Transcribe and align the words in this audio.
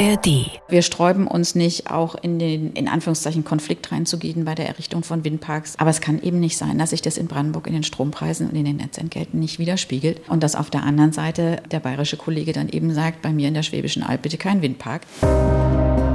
ARD. 0.00 0.50
Wir 0.68 0.80
sträuben 0.80 1.26
uns 1.26 1.54
nicht, 1.54 1.90
auch 1.90 2.14
in 2.14 2.38
den, 2.38 2.72
in 2.72 2.88
Anführungszeichen, 2.88 3.44
Konflikt 3.44 3.92
reinzugehen 3.92 4.46
bei 4.46 4.54
der 4.54 4.66
Errichtung 4.66 5.04
von 5.04 5.24
Windparks. 5.24 5.78
Aber 5.78 5.90
es 5.90 6.00
kann 6.00 6.22
eben 6.22 6.40
nicht 6.40 6.56
sein, 6.56 6.78
dass 6.78 6.90
sich 6.90 7.02
das 7.02 7.18
in 7.18 7.26
Brandenburg 7.26 7.66
in 7.66 7.74
den 7.74 7.82
Strompreisen 7.82 8.48
und 8.48 8.56
in 8.56 8.64
den 8.64 8.76
Netzentgelten 8.76 9.38
nicht 9.38 9.58
widerspiegelt. 9.58 10.22
Und 10.28 10.42
dass 10.42 10.54
auf 10.54 10.70
der 10.70 10.84
anderen 10.84 11.12
Seite 11.12 11.62
der 11.70 11.80
bayerische 11.80 12.16
Kollege 12.16 12.52
dann 12.52 12.70
eben 12.70 12.94
sagt, 12.94 13.20
bei 13.20 13.30
mir 13.30 13.48
in 13.48 13.54
der 13.54 13.62
Schwäbischen 13.62 14.02
Alb 14.02 14.22
bitte 14.22 14.38
kein 14.38 14.62
Windpark. 14.62 15.02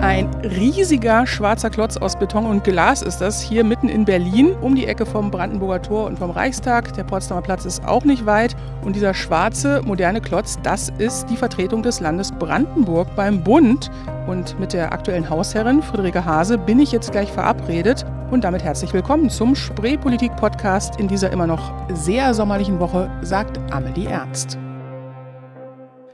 Ein 0.05 0.29
riesiger 0.43 1.25
schwarzer 1.25 1.71
Klotz 1.71 1.97
aus 1.97 2.15
Beton 2.15 2.45
und 2.45 2.63
Glas 2.63 3.01
ist 3.01 3.21
das 3.21 3.41
hier 3.41 3.63
mitten 3.63 3.89
in 3.89 4.05
Berlin, 4.05 4.53
um 4.61 4.75
die 4.75 4.85
Ecke 4.85 5.03
vom 5.03 5.31
Brandenburger 5.31 5.81
Tor 5.81 6.05
und 6.05 6.19
vom 6.19 6.29
Reichstag. 6.29 6.93
Der 6.93 7.03
Potsdamer 7.03 7.41
Platz 7.41 7.65
ist 7.65 7.83
auch 7.83 8.05
nicht 8.05 8.27
weit. 8.27 8.55
Und 8.83 8.95
dieser 8.95 9.15
schwarze, 9.15 9.81
moderne 9.83 10.21
Klotz, 10.21 10.59
das 10.61 10.93
ist 10.99 11.25
die 11.31 11.35
Vertretung 11.35 11.81
des 11.81 12.01
Landes 12.01 12.31
Brandenburg 12.31 13.07
beim 13.15 13.43
Bund. 13.43 13.89
Und 14.27 14.59
mit 14.59 14.73
der 14.73 14.93
aktuellen 14.93 15.27
Hausherrin 15.27 15.81
Friederike 15.81 16.23
Hase 16.23 16.59
bin 16.59 16.79
ich 16.79 16.91
jetzt 16.91 17.11
gleich 17.11 17.31
verabredet. 17.31 18.05
Und 18.29 18.43
damit 18.43 18.63
herzlich 18.63 18.93
willkommen 18.93 19.31
zum 19.31 19.55
Spreepolitik-Podcast 19.55 20.99
in 20.99 21.07
dieser 21.07 21.31
immer 21.31 21.47
noch 21.47 21.73
sehr 21.95 22.35
sommerlichen 22.35 22.79
Woche, 22.79 23.09
sagt 23.23 23.59
Amelie 23.73 24.05
Ernst. 24.05 24.59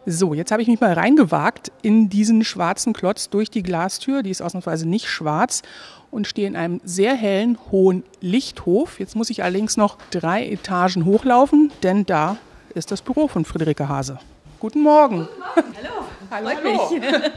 So, 0.05 0.33
jetzt 0.33 0.51
habe 0.51 0.63
ich 0.63 0.67
mich 0.67 0.79
mal 0.79 0.93
reingewagt 0.93 1.71
in 1.83 2.09
diesen 2.09 2.43
schwarzen 2.43 2.91
Klotz 2.91 3.29
durch 3.29 3.51
die 3.51 3.61
Glastür. 3.61 4.23
Die 4.23 4.31
ist 4.31 4.41
ausnahmsweise 4.41 4.89
nicht 4.89 5.07
schwarz 5.07 5.61
und 6.09 6.25
stehe 6.25 6.47
in 6.47 6.55
einem 6.55 6.81
sehr 6.83 7.13
hellen, 7.13 7.59
hohen 7.71 8.03
Lichthof. 8.19 8.99
Jetzt 8.99 9.15
muss 9.15 9.29
ich 9.29 9.43
allerdings 9.43 9.77
noch 9.77 9.97
drei 10.09 10.47
Etagen 10.47 11.05
hochlaufen, 11.05 11.71
denn 11.83 12.05
da 12.07 12.37
ist 12.73 12.91
das 12.91 13.03
Büro 13.03 13.27
von 13.27 13.45
Friederike 13.45 13.87
Hase. 13.87 14.17
Guten 14.59 14.81
Morgen. 14.81 15.27
Guten 15.27 15.39
Morgen. 15.39 15.75
Hallo. 16.31 16.49
hallo, 16.63 16.89
hallo. 17.01 17.21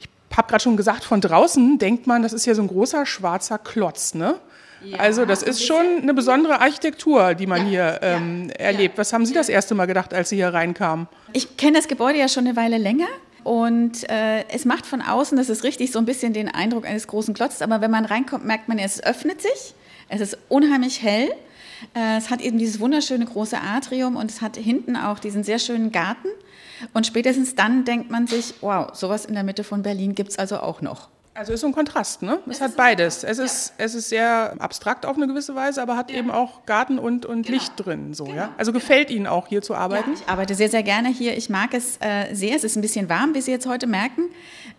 Ich 0.00 0.40
habe 0.40 0.50
gerade 0.50 0.62
schon 0.62 0.76
gesagt, 0.76 1.02
von 1.02 1.20
draußen 1.20 1.78
denkt 1.78 2.06
man, 2.06 2.22
das 2.22 2.32
ist 2.32 2.46
ja 2.46 2.54
so 2.54 2.62
ein 2.62 2.68
großer 2.68 3.04
schwarzer 3.06 3.58
Klotz, 3.58 4.14
ne? 4.14 4.36
Ja, 4.82 4.98
also 4.98 5.24
das 5.24 5.42
ist 5.42 5.64
schon 5.64 6.02
eine 6.02 6.14
besondere 6.14 6.60
Architektur, 6.60 7.34
die 7.34 7.46
man 7.46 7.62
ja, 7.62 7.68
hier 7.68 7.98
ähm, 8.02 8.48
ja, 8.48 8.66
erlebt. 8.66 8.98
Was 8.98 9.12
haben 9.12 9.26
Sie 9.26 9.34
das 9.34 9.48
erste 9.48 9.74
Mal 9.74 9.86
gedacht, 9.86 10.14
als 10.14 10.28
Sie 10.28 10.36
hier 10.36 10.52
reinkamen? 10.54 11.08
Ich 11.32 11.56
kenne 11.56 11.78
das 11.78 11.88
Gebäude 11.88 12.18
ja 12.18 12.28
schon 12.28 12.46
eine 12.46 12.56
Weile 12.56 12.78
länger. 12.78 13.08
Und 13.44 14.08
äh, 14.10 14.44
es 14.48 14.64
macht 14.64 14.84
von 14.84 15.00
außen, 15.00 15.36
das 15.38 15.48
ist 15.48 15.64
richtig, 15.64 15.90
so 15.92 15.98
ein 15.98 16.04
bisschen 16.04 16.32
den 16.32 16.48
Eindruck 16.48 16.86
eines 16.86 17.06
großen 17.06 17.34
Klotzes. 17.34 17.62
Aber 17.62 17.80
wenn 17.80 17.90
man 17.90 18.04
reinkommt, 18.04 18.44
merkt 18.44 18.68
man, 18.68 18.78
es 18.78 19.02
öffnet 19.02 19.40
sich. 19.40 19.74
Es 20.08 20.20
ist 20.20 20.38
unheimlich 20.48 21.02
hell. 21.02 21.30
Äh, 21.94 22.18
es 22.18 22.30
hat 22.30 22.40
eben 22.40 22.58
dieses 22.58 22.80
wunderschöne 22.80 23.24
große 23.24 23.58
Atrium 23.60 24.16
und 24.16 24.30
es 24.30 24.42
hat 24.42 24.56
hinten 24.56 24.96
auch 24.96 25.18
diesen 25.18 25.44
sehr 25.44 25.58
schönen 25.58 25.92
Garten. 25.92 26.28
Und 26.92 27.06
spätestens 27.06 27.54
dann 27.54 27.84
denkt 27.84 28.10
man 28.10 28.26
sich, 28.26 28.54
wow, 28.60 28.90
sowas 28.92 29.24
in 29.24 29.34
der 29.34 29.42
Mitte 29.42 29.64
von 29.64 29.82
Berlin 29.82 30.14
gibt 30.14 30.30
es 30.30 30.38
also 30.38 30.58
auch 30.58 30.80
noch. 30.80 31.08
Also 31.38 31.52
ist 31.52 31.60
so 31.60 31.68
ein 31.68 31.72
Kontrast, 31.72 32.22
ne? 32.22 32.40
Es, 32.46 32.56
es 32.56 32.60
hat 32.60 32.76
beides. 32.76 33.22
Es 33.22 33.38
ist, 33.38 33.74
ja. 33.78 33.84
es 33.84 33.94
ist 33.94 34.08
sehr 34.08 34.54
abstrakt 34.58 35.06
auf 35.06 35.16
eine 35.16 35.28
gewisse 35.28 35.54
Weise, 35.54 35.80
aber 35.80 35.96
hat 35.96 36.10
ja. 36.10 36.18
eben 36.18 36.32
auch 36.32 36.66
Garten 36.66 36.98
und, 36.98 37.26
und 37.26 37.46
genau. 37.46 37.56
Licht 37.56 37.74
drin. 37.76 38.12
So, 38.12 38.24
genau. 38.24 38.36
ja? 38.36 38.54
Also 38.58 38.72
gefällt 38.72 39.08
Ihnen 39.10 39.28
auch 39.28 39.46
hier 39.46 39.62
zu 39.62 39.76
arbeiten? 39.76 40.14
Ja, 40.14 40.20
ich 40.20 40.28
arbeite 40.28 40.56
sehr, 40.56 40.68
sehr 40.68 40.82
gerne 40.82 41.08
hier. 41.10 41.36
Ich 41.36 41.48
mag 41.48 41.74
es 41.74 41.96
äh, 42.00 42.34
sehr. 42.34 42.56
Es 42.56 42.64
ist 42.64 42.74
ein 42.74 42.82
bisschen 42.82 43.08
warm, 43.08 43.36
wie 43.36 43.40
Sie 43.40 43.52
jetzt 43.52 43.68
heute 43.68 43.86
merken, 43.86 44.22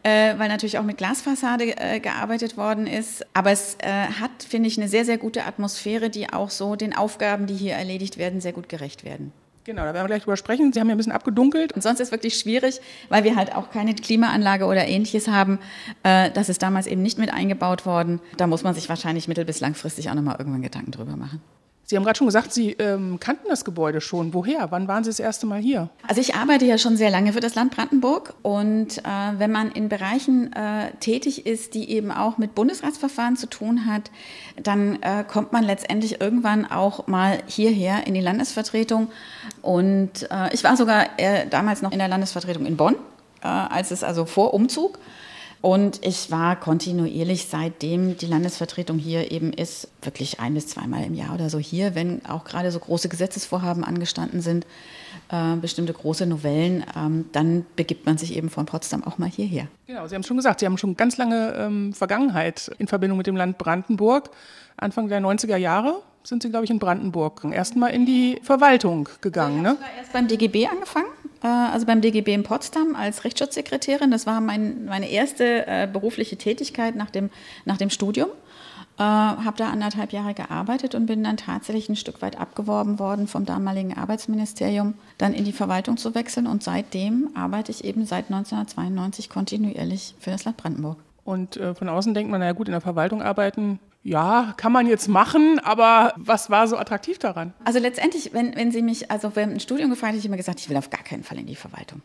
äh, 0.04 0.38
weil 0.38 0.50
natürlich 0.50 0.78
auch 0.78 0.84
mit 0.84 0.98
Glasfassade 0.98 1.78
äh, 1.78 2.02
gearbeitet 2.02 2.58
worden 2.58 2.88
ist. 2.88 3.26
Aber 3.34 3.52
es 3.52 3.76
äh, 3.76 3.88
hat, 4.20 4.32
finde 4.46 4.68
ich, 4.68 4.78
eine 4.78 4.90
sehr, 4.90 5.06
sehr 5.06 5.18
gute 5.18 5.46
Atmosphäre, 5.46 6.10
die 6.10 6.34
auch 6.34 6.50
so 6.50 6.76
den 6.76 6.94
Aufgaben, 6.94 7.48
die 7.48 7.56
hier 7.56 7.76
erledigt 7.76 8.18
werden, 8.18 8.42
sehr 8.42 8.54
gut 8.54 8.68
gerecht 8.68 9.06
werden. 9.06 9.32
Genau, 9.70 9.84
da 9.84 9.94
werden 9.94 10.06
wir 10.06 10.08
gleich 10.08 10.24
drüber 10.24 10.36
sprechen. 10.36 10.74
Sie 10.74 10.80
haben 10.80 10.88
ja 10.88 10.96
ein 10.96 10.98
bisschen 10.98 11.12
abgedunkelt. 11.14 11.74
Und 11.74 11.84
sonst 11.84 12.00
ist 12.00 12.08
es 12.08 12.12
wirklich 12.12 12.40
schwierig, 12.40 12.82
weil 13.10 13.24
wir 13.24 13.36
halt 13.36 13.56
auch 13.56 13.70
keine 13.70 13.94
Klimaanlage 13.94 14.66
oder 14.66 14.88
ähnliches 14.88 15.28
haben. 15.28 15.60
Äh, 16.02 16.32
das 16.32 16.50
ist 16.50 16.64
damals 16.64 16.88
eben 16.88 17.04
nicht 17.04 17.20
mit 17.20 17.32
eingebaut 17.32 17.86
worden. 17.86 18.20
Da 18.38 18.48
muss 18.48 18.64
man 18.64 18.74
sich 18.74 18.90
wahrscheinlich 18.90 19.28
mittel- 19.28 19.46
bis 19.46 19.60
langfristig 19.60 20.10
auch 20.10 20.16
nochmal 20.16 20.38
irgendwann 20.40 20.64
Gedanken 20.64 20.90
drüber 20.90 21.16
machen. 21.16 21.40
Sie 21.90 21.96
haben 21.96 22.04
gerade 22.04 22.20
schon 22.20 22.28
gesagt, 22.28 22.54
Sie 22.54 22.74
ähm, 22.74 23.20
kannten 23.20 23.48
das 23.50 23.66
Gebäude 23.66 24.00
schon. 24.00 24.36
Woher? 24.36 24.70
Wann 24.70 24.88
waren 24.88 25.04
Sie 25.04 25.10
das 25.10 25.20
erste 25.20 25.48
Mal 25.48 25.60
hier? 25.60 25.90
Also 26.08 26.22
ich 26.22 26.36
arbeite 26.36 26.64
ja 26.64 26.78
schon 26.78 26.98
sehr 26.98 27.10
lange 27.10 27.34
für 27.34 27.40
das 27.40 27.56
Land 27.56 27.76
Brandenburg 27.76 28.36
und 28.44 29.00
äh, 29.00 29.02
wenn 29.40 29.52
man 29.52 29.72
in 29.72 29.90
Bereichen 29.90 30.54
äh, 30.54 30.92
tätig 31.00 31.48
ist, 31.48 31.74
die 31.74 31.90
eben 31.90 32.12
auch 32.12 32.38
mit 32.38 32.54
Bundesratsverfahren 32.54 33.38
zu 33.38 33.48
tun 33.50 33.88
hat, 33.88 34.12
dann 34.62 35.02
äh, 35.02 35.24
kommt 35.28 35.52
man 35.52 35.64
letztendlich 35.64 36.22
irgendwann 36.22 36.70
auch 36.70 37.08
mal 37.08 37.40
hierher 37.48 38.06
in 38.06 38.14
die 38.14 38.22
Landesvertretung. 38.22 39.08
Und 39.64 40.30
äh, 40.30 40.54
ich 40.54 40.64
war 40.64 40.78
sogar 40.78 41.08
äh, 41.18 41.48
damals 41.48 41.82
noch 41.82 41.92
in 41.92 41.98
der 41.98 42.08
Landesvertretung 42.08 42.68
in 42.68 42.78
Bonn, 42.78 42.98
äh, 43.42 43.48
als 43.48 43.90
es 43.90 44.04
also 44.04 44.26
vor 44.26 44.54
Umzug. 44.54 45.00
Und 45.62 46.06
ich 46.06 46.32
war 46.32 46.56
kontinuierlich, 46.58 47.48
seitdem 47.50 48.18
die 48.18 48.28
Landesvertretung 48.28 48.98
hier 48.98 49.32
eben 49.32 49.52
ist, 49.52 49.90
wirklich 50.02 50.40
ein 50.40 50.54
bis 50.54 50.68
zweimal 50.68 51.04
im 51.04 51.14
Jahr 51.14 51.34
oder 51.34 51.50
so 51.50 51.60
hier, 51.60 51.96
wenn 51.96 52.26
auch 52.26 52.46
gerade 52.46 52.72
so 52.72 52.80
große 52.80 53.10
Gesetzesvorhaben 53.10 53.84
angestanden 53.84 54.40
sind, 54.42 54.66
äh, 55.30 55.56
bestimmte 55.58 55.92
große 55.92 56.26
Novellen, 56.26 56.86
ähm, 56.96 57.26
dann 57.34 57.66
begibt 57.76 58.06
man 58.06 58.18
sich 58.18 58.38
eben 58.38 58.50
von 58.50 58.66
Potsdam 58.66 59.04
auch 59.04 59.18
mal 59.18 59.30
hierher. 59.30 59.68
Genau, 59.86 60.08
Sie 60.08 60.16
haben 60.16 60.24
schon 60.24 60.38
gesagt, 60.38 60.62
Sie 60.62 60.66
haben 60.66 60.78
schon 60.78 60.96
ganz 60.96 61.18
lange 61.18 61.54
ähm, 61.58 61.94
Vergangenheit 61.94 62.72
in 62.80 62.88
Verbindung 62.88 63.18
mit 63.18 63.28
dem 63.28 63.36
Land 63.36 63.58
Brandenburg. 63.58 64.30
Anfang 64.78 65.10
der 65.10 65.20
90er 65.20 65.58
Jahre 65.58 66.02
sind 66.24 66.42
Sie, 66.42 66.50
glaube 66.50 66.64
ich, 66.64 66.72
in 66.72 66.80
Brandenburg 66.80 67.46
erstmal 67.52 67.92
in 67.92 68.06
die 68.06 68.40
Verwaltung 68.44 69.10
gegangen. 69.20 69.58
Ich 69.58 69.64
ne? 69.64 69.78
erst 69.98 70.14
beim 70.14 70.28
DGB 70.30 70.68
angefangen 70.68 71.08
also 71.48 71.86
beim 71.86 72.02
DGB 72.02 72.34
in 72.34 72.44
Potsdam 72.44 72.96
als 72.96 73.24
Rechtsschutzsekretärin. 73.24 74.12
Das 74.12 74.26
war 74.26 74.42
mein, 74.42 74.86
meine 74.86 75.10
erste 75.10 75.66
äh, 75.68 75.88
berufliche 75.92 76.38
Tätigkeit 76.38 76.96
nach 76.96 77.10
dem, 77.10 77.30
nach 77.66 77.78
dem 77.78 77.90
Studium. 77.90 78.30
Äh, 78.98 79.04
habe 79.04 79.56
da 79.56 79.70
anderthalb 79.70 80.12
Jahre 80.12 80.34
gearbeitet 80.34 80.94
und 80.94 81.06
bin 81.06 81.24
dann 81.24 81.38
tatsächlich 81.38 81.88
ein 81.88 81.96
Stück 81.96 82.22
weit 82.22 82.38
abgeworben 82.38 83.00
worden 83.00 83.28
vom 83.28 83.46
damaligen 83.46 83.98
Arbeitsministerium, 83.98 84.96
dann 85.18 85.34
in 85.34 85.46
die 85.46 85.54
Verwaltung 85.54 85.96
zu 85.96 86.16
wechseln. 86.16 86.48
Und 86.48 86.64
seitdem 86.64 87.30
arbeite 87.34 87.72
ich 87.72 87.86
eben 87.86 88.06
seit 88.06 88.26
1992 88.26 89.30
kontinuierlich 89.30 90.16
für 90.20 90.32
das 90.32 90.44
Land 90.44 90.58
Brandenburg. 90.58 90.98
Und 91.24 91.56
äh, 91.56 91.74
von 91.76 91.88
außen 91.88 92.14
denkt 92.14 92.30
man, 92.30 92.42
naja 92.42 92.52
gut, 92.52 92.68
in 92.68 92.74
der 92.74 92.82
Verwaltung 92.82 93.22
arbeiten 93.22 93.80
ja, 94.02 94.54
kann 94.58 94.72
man 94.72 94.88
jetzt 94.88 95.08
machen, 95.08 95.60
aber 95.60 96.14
was 96.16 96.50
war 96.50 96.68
so 96.68 96.78
attraktiv 96.78 97.20
daran? 97.20 97.54
Also 97.66 97.80
letztendlich, 97.80 98.34
wenn, 98.34 98.56
wenn 98.56 98.72
Sie 98.72 98.82
mich, 98.82 99.12
also 99.12 99.36
während 99.36 99.54
ein 99.54 99.60
Studium 99.60 99.90
gefragt, 99.90 100.12
habe 100.12 100.20
ich 100.20 100.26
immer 100.26 100.38
gesagt, 100.38 100.60
ich 100.60 100.70
will 100.70 100.78
auf 100.78 100.90
gar 100.90 101.04
keinen 101.04 101.24
Fall 101.24 101.38
in 101.38 101.48
die 101.48 101.56
Verwaltung. 101.56 102.02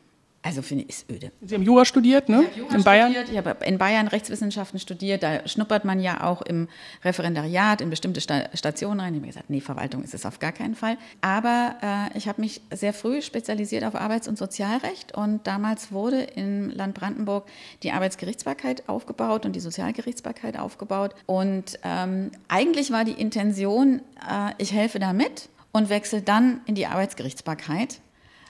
Also 0.46 0.60
finde 0.60 0.84
ich, 0.84 0.90
ist 0.90 1.10
öde. 1.10 1.32
Sie 1.40 1.54
haben 1.54 1.62
Jura 1.62 1.86
studiert, 1.86 2.28
ne? 2.28 2.44
Ich 2.50 2.56
Jura 2.58 2.74
in 2.74 2.84
Bayern? 2.84 3.12
Studiert. 3.12 3.30
Ich 3.30 3.38
habe 3.38 3.64
in 3.64 3.78
Bayern 3.78 4.08
Rechtswissenschaften 4.08 4.78
studiert. 4.78 5.22
Da 5.22 5.48
schnuppert 5.48 5.86
man 5.86 6.00
ja 6.00 6.22
auch 6.22 6.42
im 6.42 6.68
Referendariat 7.02 7.80
in 7.80 7.88
bestimmte 7.88 8.20
Sta 8.20 8.50
Stationen 8.52 9.00
rein. 9.00 9.14
Ich 9.14 9.20
habe 9.20 9.26
gesagt, 9.28 9.48
nee, 9.48 9.62
Verwaltung 9.62 10.04
ist 10.04 10.12
es 10.12 10.26
auf 10.26 10.40
gar 10.40 10.52
keinen 10.52 10.74
Fall. 10.74 10.98
Aber 11.22 11.76
äh, 11.82 12.18
ich 12.18 12.28
habe 12.28 12.42
mich 12.42 12.60
sehr 12.70 12.92
früh 12.92 13.22
spezialisiert 13.22 13.84
auf 13.84 13.94
Arbeits- 13.94 14.28
und 14.28 14.36
Sozialrecht. 14.36 15.14
Und 15.14 15.46
damals 15.46 15.92
wurde 15.92 16.20
im 16.20 16.68
Land 16.68 16.92
Brandenburg 16.92 17.46
die 17.82 17.92
Arbeitsgerichtsbarkeit 17.92 18.86
aufgebaut 18.86 19.46
und 19.46 19.56
die 19.56 19.60
Sozialgerichtsbarkeit 19.60 20.58
aufgebaut. 20.58 21.14
Und 21.24 21.78
ähm, 21.84 22.32
eigentlich 22.48 22.90
war 22.90 23.06
die 23.06 23.12
Intention, 23.12 24.02
äh, 24.30 24.52
ich 24.58 24.74
helfe 24.74 24.98
da 24.98 25.14
mit 25.14 25.48
und 25.72 25.88
wechsle 25.88 26.20
dann 26.20 26.60
in 26.66 26.74
die 26.74 26.84
Arbeitsgerichtsbarkeit. 26.86 28.00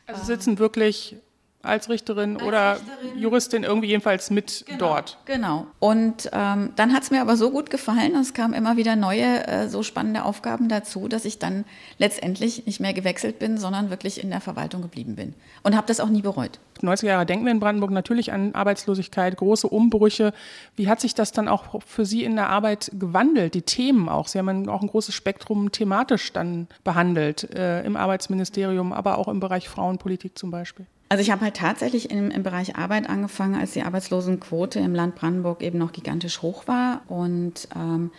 Also 0.07 0.25
sitzen 0.25 0.59
wirklich 0.59 1.17
als 1.65 1.89
Richterin 1.89 2.37
als 2.37 2.45
oder 2.45 2.73
Richterin. 2.75 3.19
Juristin 3.19 3.63
irgendwie 3.65 3.89
jedenfalls 3.89 4.31
mit 4.31 4.65
genau, 4.67 4.79
dort. 4.79 5.19
Genau. 5.25 5.67
Und 5.81 6.31
ähm, 6.33 6.73
dann 6.77 6.93
hat 6.93 7.03
es 7.03 7.11
mir 7.11 7.21
aber 7.21 7.37
so 7.37 7.51
gut 7.51 7.71
gefallen, 7.71 8.15
es 8.17 8.35
kamen 8.35 8.55
immer 8.55 8.77
wieder 8.77 8.97
neue, 8.97 9.47
äh, 9.47 9.69
so 9.69 9.83
spannende 9.83 10.25
Aufgaben 10.25 10.69
dazu, 10.69 11.09
dass 11.09 11.25
ich 11.25 11.39
dann 11.39 11.65
letztendlich 11.99 12.67
nicht 12.67 12.81
mehr 12.81 12.93
gewechselt 12.93 13.39
bin, 13.39 13.59
sondern 13.59 13.91
wirklich 13.91 14.23
in 14.23 14.31
der 14.31 14.41
Verwaltung 14.41 14.83
geblieben 14.83 15.17
bin. 15.17 15.35
Und 15.63 15.77
habe 15.77 15.87
das 15.87 16.01
auch 16.01 16.09
nie 16.09 16.23
bereut. 16.23 16.59
90er 16.83 17.07
Jahre 17.07 17.27
denken 17.27 17.45
wir 17.45 17.53
in 17.53 17.61
Brandenburg 17.61 17.91
natürlich 17.91 18.33
an 18.33 18.55
Arbeitslosigkeit, 18.55 19.37
große 19.37 19.69
Umbrüche. 19.69 20.33
Wie 20.77 20.89
hat 20.89 21.01
sich 21.01 21.15
das 21.15 21.33
dann 21.33 21.49
auch 21.49 21.81
für 21.87 22.05
Sie 22.05 22.25
in 22.25 22.37
der 22.37 22.51
Arbeit 22.51 22.91
gewandelt, 22.95 23.55
die 23.55 23.63
Themen 23.63 24.09
auch? 24.09 24.29
Sie 24.29 24.39
haben 24.39 24.69
auch 24.69 24.83
ein 24.83 24.89
großes 24.89 25.15
Spektrum 25.15 25.73
thematisch 25.73 26.33
dann 26.33 26.69
behandelt, 26.83 27.55
äh, 27.55 27.83
im 27.83 27.97
Arbeitsministerium, 27.97 28.93
aber 28.93 29.19
auch 29.19 29.29
im 29.29 29.41
Bereich 29.41 29.69
Frauenpolitik 29.69 30.37
zum 30.39 30.51
Beispiel. 30.51 30.87
Also 31.09 31.23
ich 31.23 31.31
habe 31.31 31.43
halt 31.43 31.57
tatsächlich 31.57 32.11
im, 32.11 32.31
im, 32.31 32.43
Bereich 32.43 32.77
Arbeit 32.77 33.09
angefangen, 33.09 33.55
als 33.55 33.73
die 33.73 33.83
Arbeitslosenquote 33.83 34.81
im 34.81 34.95
Land 34.95 35.15
Brandenburg 35.15 35.63
eben 35.63 35.79
noch 35.79 35.93
gigantisch 35.93 36.43
hoch 36.43 36.67
war 36.67 37.03
und 37.09 37.69
ähm, 37.77 38.11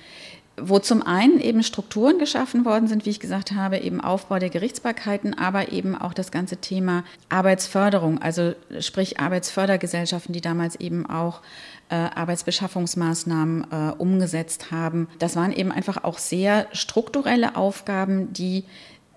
wo 0.57 0.79
zum 0.79 1.01
einen 1.01 1.39
eben 1.39 1.63
Strukturen 1.63 2.17
geschaffen 2.17 2.63
worden 2.65 2.87
sind, 2.87 3.05
wie 3.05 3.09
ich 3.09 3.19
gesagt 3.19 3.51
habe, 3.51 3.77
eben 3.79 3.99
Aufbau 3.99 4.39
der 4.39 4.49
Gerichtsbarkeiten, 4.49 5.33
aber 5.33 5.71
eben 5.71 5.95
auch 5.95 6.13
das 6.13 6.31
ganze 6.31 6.57
Thema 6.57 7.03
Arbeitsförderung, 7.29 8.21
also 8.21 8.53
sprich 8.79 9.19
Arbeitsfördergesellschaften, 9.19 10.33
die 10.33 10.41
damals 10.41 10.77
eben 10.77 11.05
auch 11.05 11.41
äh, 11.89 11.95
Arbeitsbeschaffungsmaßnahmen 11.95 13.67
äh, 13.69 13.91
umgesetzt 13.97 14.71
haben. 14.71 15.07
Das 15.19 15.35
waren 15.35 15.51
eben 15.51 15.71
einfach 15.71 16.03
auch 16.03 16.17
sehr 16.17 16.67
strukturelle 16.71 17.55
Aufgaben, 17.55 18.31
die 18.31 18.63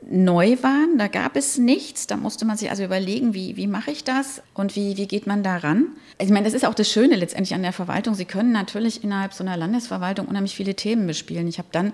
neu 0.03 0.57
waren. 0.63 0.99
Da 0.99 1.09
gab 1.09 1.37
es 1.37 1.59
nichts. 1.59 2.07
Da 2.07 2.17
musste 2.17 2.45
man 2.45 2.57
sich 2.57 2.71
also 2.71 2.85
überlegen, 2.85 3.35
wie, 3.35 3.57
wie 3.57 3.67
mache 3.67 3.91
ich 3.91 4.05
das 4.05 4.43
und 4.55 4.77
wie, 4.77 4.97
wie 4.97 5.07
geht 5.07 5.27
man 5.27 5.43
daran. 5.43 5.87
Ich 6.19 6.31
meine, 6.31 6.45
das 6.45 6.55
ist 6.55 6.65
auch 6.65 6.75
das 6.75 6.91
Schöne 6.91 7.17
letztendlich 7.17 7.55
an 7.55 7.63
der 7.63 7.73
Verwaltung. 7.73 8.15
Sie 8.15 8.25
können 8.25 8.53
natürlich 8.53 9.05
innerhalb 9.05 9.33
so 9.33 9.45
einer 9.45 9.57
Landesverwaltung 9.57 10.27
unheimlich 10.27 10.55
viele 10.55 10.75
Themen 10.75 11.07
bespielen. 11.07 11.49
Ich 11.49 11.59
habe 11.59 11.69
dann, 11.73 11.93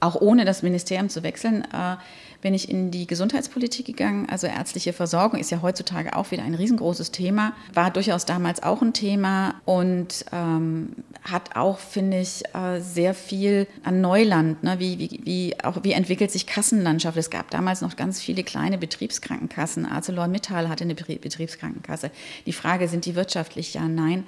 auch 0.00 0.20
ohne 0.20 0.44
das 0.44 0.62
Ministerium 0.62 1.08
zu 1.08 1.22
wechseln, 1.22 1.62
äh, 1.72 1.96
bin 2.42 2.54
ich 2.54 2.68
in 2.68 2.90
die 2.90 3.06
Gesundheitspolitik 3.06 3.86
gegangen. 3.86 4.28
Also 4.28 4.48
ärztliche 4.48 4.92
Versorgung 4.92 5.40
ist 5.40 5.50
ja 5.50 5.62
heutzutage 5.62 6.14
auch 6.16 6.30
wieder 6.32 6.42
ein 6.42 6.54
riesengroßes 6.54 7.12
Thema, 7.12 7.54
war 7.72 7.90
durchaus 7.90 8.26
damals 8.26 8.62
auch 8.62 8.82
ein 8.82 8.92
Thema 8.92 9.54
und 9.64 10.26
ähm, 10.32 10.90
hat 11.22 11.56
auch, 11.56 11.78
finde 11.78 12.20
ich, 12.20 12.42
äh, 12.54 12.80
sehr 12.80 13.14
viel 13.14 13.68
an 13.84 14.00
Neuland. 14.00 14.62
Ne? 14.64 14.78
Wie, 14.80 14.98
wie, 14.98 15.20
wie, 15.24 15.64
auch, 15.64 15.84
wie 15.84 15.92
entwickelt 15.92 16.32
sich 16.32 16.46
Kassenlandschaft? 16.46 17.16
Es 17.16 17.30
gab 17.30 17.50
damals 17.50 17.80
noch 17.80 17.96
ganz 17.96 18.20
viele 18.20 18.42
kleine 18.42 18.76
Betriebskrankenkassen. 18.76 19.86
ArcelorMittal 19.86 20.68
hatte 20.68 20.84
eine 20.84 20.96
Betriebskrankenkasse. 20.96 22.10
Die 22.46 22.52
Frage, 22.52 22.88
sind 22.88 23.06
die 23.06 23.14
wirtschaftlich? 23.14 23.74
Ja, 23.74 23.86
nein. 23.86 24.24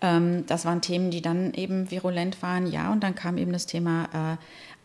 Ähm, 0.00 0.44
das 0.46 0.64
waren 0.64 0.82
Themen, 0.82 1.10
die 1.10 1.22
dann 1.22 1.52
eben 1.54 1.90
virulent 1.90 2.42
waren. 2.42 2.66
Ja, 2.66 2.92
und 2.92 3.02
dann 3.02 3.16
kam 3.16 3.38
eben 3.38 3.52
das 3.52 3.66
Thema 3.66 4.04
äh, 4.34 4.36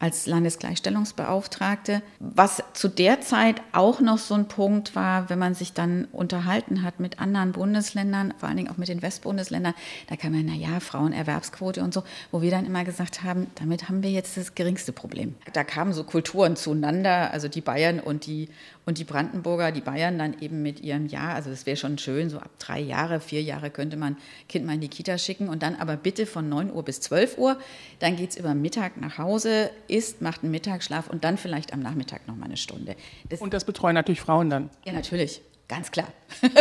als 0.02 0.26
Landesgleichstellungsbeauftragte. 0.26 2.02
Was 2.20 2.64
zu 2.74 2.88
der 2.88 3.22
Zeit 3.22 3.62
auch 3.72 4.02
noch 4.02 4.18
so 4.18 4.34
ein 4.34 4.48
Punkt 4.48 4.96
war, 4.96 5.30
wenn 5.30 5.38
man 5.38 5.54
sich 5.54 5.74
dann 5.74 6.06
unterhalten 6.12 6.82
hat 6.82 7.00
mit 7.00 7.20
anderen 7.20 7.52
Bundesländern, 7.52 8.34
vor 8.38 8.50
allen 8.50 8.58
Dingen 8.58 8.72
auch 8.72 8.78
mit 8.78 8.90
den 8.90 9.04
Westbundesländern, 9.04 9.76
da 10.10 10.16
kam 10.16 10.34
man, 10.34 10.48
naja, 10.48 10.80
Frauenerwerbsquote 10.80 11.84
und 11.84 11.94
so, 11.94 12.04
wo 12.32 12.42
wir 12.42 12.50
dann 12.50 12.66
immer 12.66 12.84
gesagt 12.84 13.24
haben, 13.24 13.48
damit 13.56 13.90
haben 13.90 14.02
wir 14.02 14.10
jetzt 14.10 14.38
das 14.38 14.56
geringste 14.56 14.92
Problem. 14.92 15.36
Da 15.54 15.64
kamen 15.64 15.94
so 15.94 16.04
Kulturen 16.04 16.56
zueinander, 16.56 17.32
also 17.32 17.48
die 17.48 17.62
Bayern 17.62 18.00
und 18.00 18.26
die, 18.26 18.50
und 18.88 18.98
die 18.98 19.04
Brandenburger, 19.04 19.72
die 19.72 19.82
Bayern 19.82 20.18
dann 20.18 20.36
eben 20.42 20.64
mit 20.64 20.80
ihrem 20.80 21.06
Jahr, 21.06 21.36
also 21.36 21.52
das 21.52 21.68
wäre 21.68 21.78
schon 21.78 22.00
schön, 22.00 22.32
so 22.32 22.40
ab 22.40 22.50
drei 22.58 22.80
Jahre, 22.80 23.20
vier 23.20 23.44
Jahre 23.44 23.70
könnte 23.70 23.98
man 23.98 24.18
Kind 24.50 24.66
mal 24.66 24.74
in 24.74 24.82
die 24.82 24.88
Kita 24.88 25.20
schicken 25.20 25.48
und 25.48 25.62
dann 25.62 25.76
aber 25.76 25.96
bitte 25.96 26.26
von 26.26 26.50
9 26.50 26.72
Uhr 26.74 26.84
bis 26.84 27.02
12 27.02 27.38
Uhr, 27.38 27.58
dann 28.00 28.16
geht 28.16 28.32
es 28.32 28.38
über 28.38 28.56
Mittag 28.56 29.00
nach 29.00 29.20
Hause, 29.20 29.70
isst, 29.92 30.22
macht 30.22 30.44
einen 30.44 30.52
Mittagsschlaf 30.52 31.10
und 31.10 31.24
dann 31.24 31.38
vielleicht 31.38 31.74
am 31.74 31.82
Nachmittag 31.82 32.28
noch 32.28 32.36
mal 32.36 32.46
eine 32.46 32.58
Stunde. 32.58 32.96
Das 33.30 33.42
und 33.42 33.54
das 33.54 33.66
betreuen 33.66 33.96
natürlich 33.96 34.22
Frauen 34.22 34.50
dann? 34.50 34.70
Ja, 34.86 34.94
natürlich, 34.94 35.42
ganz 35.68 35.92
klar. 35.92 36.08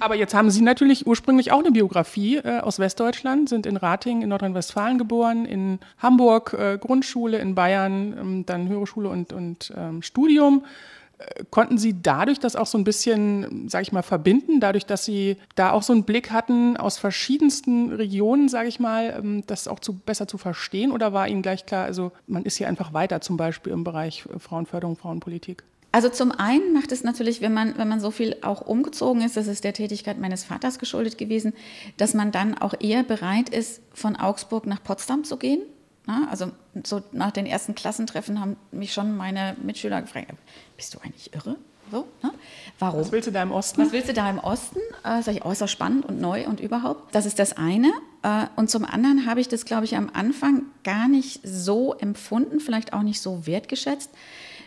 Aber 0.00 0.14
jetzt 0.14 0.34
haben 0.34 0.50
Sie 0.50 0.62
natürlich 0.62 1.06
ursprünglich 1.06 1.52
auch 1.52 1.60
eine 1.60 1.70
Biografie 1.72 2.36
äh, 2.36 2.60
aus 2.60 2.78
Westdeutschland, 2.78 3.48
sind 3.48 3.66
in 3.66 3.76
Rating 3.76 4.22
in 4.22 4.28
Nordrhein-Westfalen 4.28 4.98
geboren, 4.98 5.44
in 5.46 5.78
Hamburg 5.98 6.54
äh, 6.58 6.78
Grundschule, 6.78 7.38
in 7.38 7.54
Bayern 7.54 8.16
ähm, 8.18 8.46
dann 8.46 8.68
Höhere 8.68 9.08
und, 9.08 9.32
und 9.32 9.72
ähm, 9.76 10.02
Studium. 10.02 10.64
Konnten 11.50 11.78
Sie 11.78 12.02
dadurch 12.02 12.40
das 12.40 12.56
auch 12.56 12.66
so 12.66 12.76
ein 12.76 12.84
bisschen, 12.84 13.68
sage 13.70 13.82
ich 13.82 13.92
mal, 13.92 14.02
verbinden, 14.02 14.60
dadurch, 14.60 14.84
dass 14.84 15.04
Sie 15.06 15.36
da 15.54 15.72
auch 15.72 15.82
so 15.82 15.94
einen 15.94 16.04
Blick 16.04 16.30
hatten 16.30 16.76
aus 16.76 16.98
verschiedensten 16.98 17.92
Regionen, 17.92 18.48
sage 18.48 18.68
ich 18.68 18.80
mal, 18.80 19.14
ähm, 19.18 19.42
das 19.46 19.66
auch 19.66 19.80
zu, 19.80 19.94
besser 19.94 20.28
zu 20.28 20.36
verstehen? 20.36 20.92
Oder 20.92 21.14
war 21.14 21.26
Ihnen 21.26 21.40
gleich 21.40 21.64
klar, 21.64 21.86
also 21.86 22.12
man 22.26 22.44
ist 22.44 22.56
hier 22.56 22.68
einfach 22.68 22.92
weiter, 22.92 23.22
zum 23.22 23.38
Beispiel 23.38 23.72
im 23.72 23.82
Bereich 23.82 24.24
Frauenförderung, 24.38 24.96
Frauenpolitik? 24.96 25.64
Also 25.90 26.10
zum 26.10 26.32
einen 26.32 26.74
macht 26.74 26.92
es 26.92 27.02
natürlich, 27.02 27.40
wenn 27.40 27.54
man, 27.54 27.78
wenn 27.78 27.88
man 27.88 28.00
so 28.00 28.10
viel 28.10 28.36
auch 28.42 28.60
umgezogen 28.60 29.22
ist, 29.22 29.38
das 29.38 29.46
ist 29.46 29.64
der 29.64 29.72
Tätigkeit 29.72 30.18
meines 30.18 30.44
Vaters 30.44 30.78
geschuldet 30.78 31.16
gewesen, 31.16 31.54
dass 31.96 32.12
man 32.12 32.32
dann 32.32 32.58
auch 32.58 32.74
eher 32.78 33.02
bereit 33.02 33.48
ist, 33.48 33.80
von 33.94 34.16
Augsburg 34.16 34.66
nach 34.66 34.82
Potsdam 34.82 35.24
zu 35.24 35.38
gehen 35.38 35.62
na, 36.06 36.28
also 36.30 36.52
so 36.84 37.02
nach 37.12 37.32
den 37.32 37.46
ersten 37.46 37.74
Klassentreffen 37.74 38.40
haben 38.40 38.56
mich 38.70 38.92
schon 38.92 39.16
meine 39.16 39.56
Mitschüler 39.62 40.00
gefragt, 40.00 40.32
bist 40.76 40.94
du 40.94 40.98
eigentlich 41.00 41.34
irre? 41.34 41.56
So, 41.90 42.06
ne? 42.22 42.32
Warum? 42.78 43.00
Was 43.00 43.12
willst 43.12 43.28
du 43.28 43.32
da 43.32 43.42
im 43.42 43.52
Osten? 43.52 43.80
Was 43.80 43.92
willst 43.92 44.08
du 44.08 44.12
da 44.12 44.28
im 44.28 44.38
Osten? 44.38 44.80
Äh, 45.04 45.22
sag 45.22 45.34
ich, 45.34 45.44
äußerst 45.44 45.72
spannend 45.72 46.04
und 46.04 46.20
neu 46.20 46.46
und 46.46 46.58
überhaupt. 46.60 47.14
Das 47.14 47.26
ist 47.26 47.38
das 47.38 47.56
eine. 47.56 47.92
Äh, 48.22 48.46
und 48.56 48.70
zum 48.70 48.84
anderen 48.84 49.26
habe 49.26 49.40
ich 49.40 49.48
das, 49.48 49.64
glaube 49.64 49.84
ich, 49.84 49.96
am 49.96 50.10
Anfang 50.12 50.62
gar 50.82 51.06
nicht 51.06 51.40
so 51.44 51.94
empfunden, 51.94 52.58
vielleicht 52.58 52.92
auch 52.92 53.02
nicht 53.02 53.20
so 53.20 53.46
wertgeschätzt. 53.46 54.10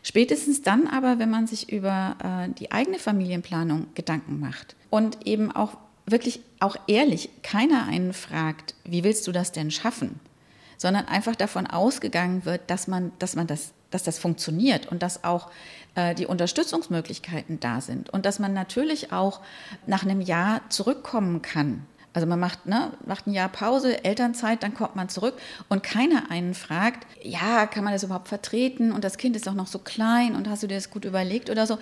Spätestens 0.02 0.62
dann 0.62 0.88
aber, 0.88 1.20
wenn 1.20 1.30
man 1.30 1.46
sich 1.46 1.72
über 1.72 2.16
äh, 2.24 2.54
die 2.54 2.72
eigene 2.72 3.00
Familienplanung 3.00 3.88
Gedanken 3.96 4.40
macht 4.40 4.78
und 4.90 5.28
eben 5.28 5.52
auch 5.52 5.76
wirklich 6.06 6.40
auch 6.60 6.78
ehrlich 6.88 7.30
keiner 7.44 7.86
einen 7.86 8.14
fragt, 8.14 8.76
wie 8.86 9.04
willst 9.04 9.28
du 9.28 9.34
das 9.34 9.52
denn 9.52 9.72
schaffen? 9.72 10.22
Sondern 10.80 11.08
einfach 11.08 11.36
davon 11.36 11.68
ausgegangen 11.68 12.46
wird, 12.46 12.62
dass 12.72 12.88
man, 12.88 13.12
dass 13.20 13.36
man 13.36 13.46
das, 13.46 13.74
dass 13.92 14.04
das 14.04 14.18
funktioniert 14.18 14.88
und 14.88 15.04
dass 15.04 15.24
auch 15.24 15.52
äh, 15.94 16.16
die 16.16 16.26
Unterstützungsmöglichkeiten 16.26 17.60
da 17.60 17.82
sind 17.82 18.10
und 18.10 18.26
dass 18.26 18.40
man 18.40 18.54
natürlich 18.54 19.12
auch 19.12 19.42
nach 19.86 20.04
einem 20.04 20.22
Jahr 20.22 20.62
zurückkommen 20.70 21.44
kann. 21.44 21.86
Also 22.14 22.26
man 22.28 22.40
macht, 22.40 22.66
ne, 22.66 22.94
macht 23.06 23.28
ein 23.28 23.34
Jahr 23.34 23.50
Pause, 23.50 24.04
Elternzeit, 24.04 24.64
dann 24.64 24.74
kommt 24.74 24.96
man 24.96 25.10
zurück 25.10 25.36
und 25.68 25.84
keiner 25.84 26.32
einen 26.32 26.54
fragt, 26.54 27.06
ja, 27.22 27.68
kann 27.68 27.84
man 27.84 27.94
das 27.94 28.04
überhaupt 28.04 28.30
vertreten 28.30 28.92
und 28.92 29.04
das 29.04 29.18
Kind 29.18 29.36
ist 29.36 29.48
auch 29.48 29.54
noch 29.54 29.68
so 29.68 29.80
klein 29.80 30.36
und 30.36 30.50
hast 30.50 30.64
du 30.64 30.68
dir 30.68 30.76
das 30.76 30.90
gut 30.90 31.06
überlegt 31.06 31.50
oder 31.50 31.68
so. 31.68 31.78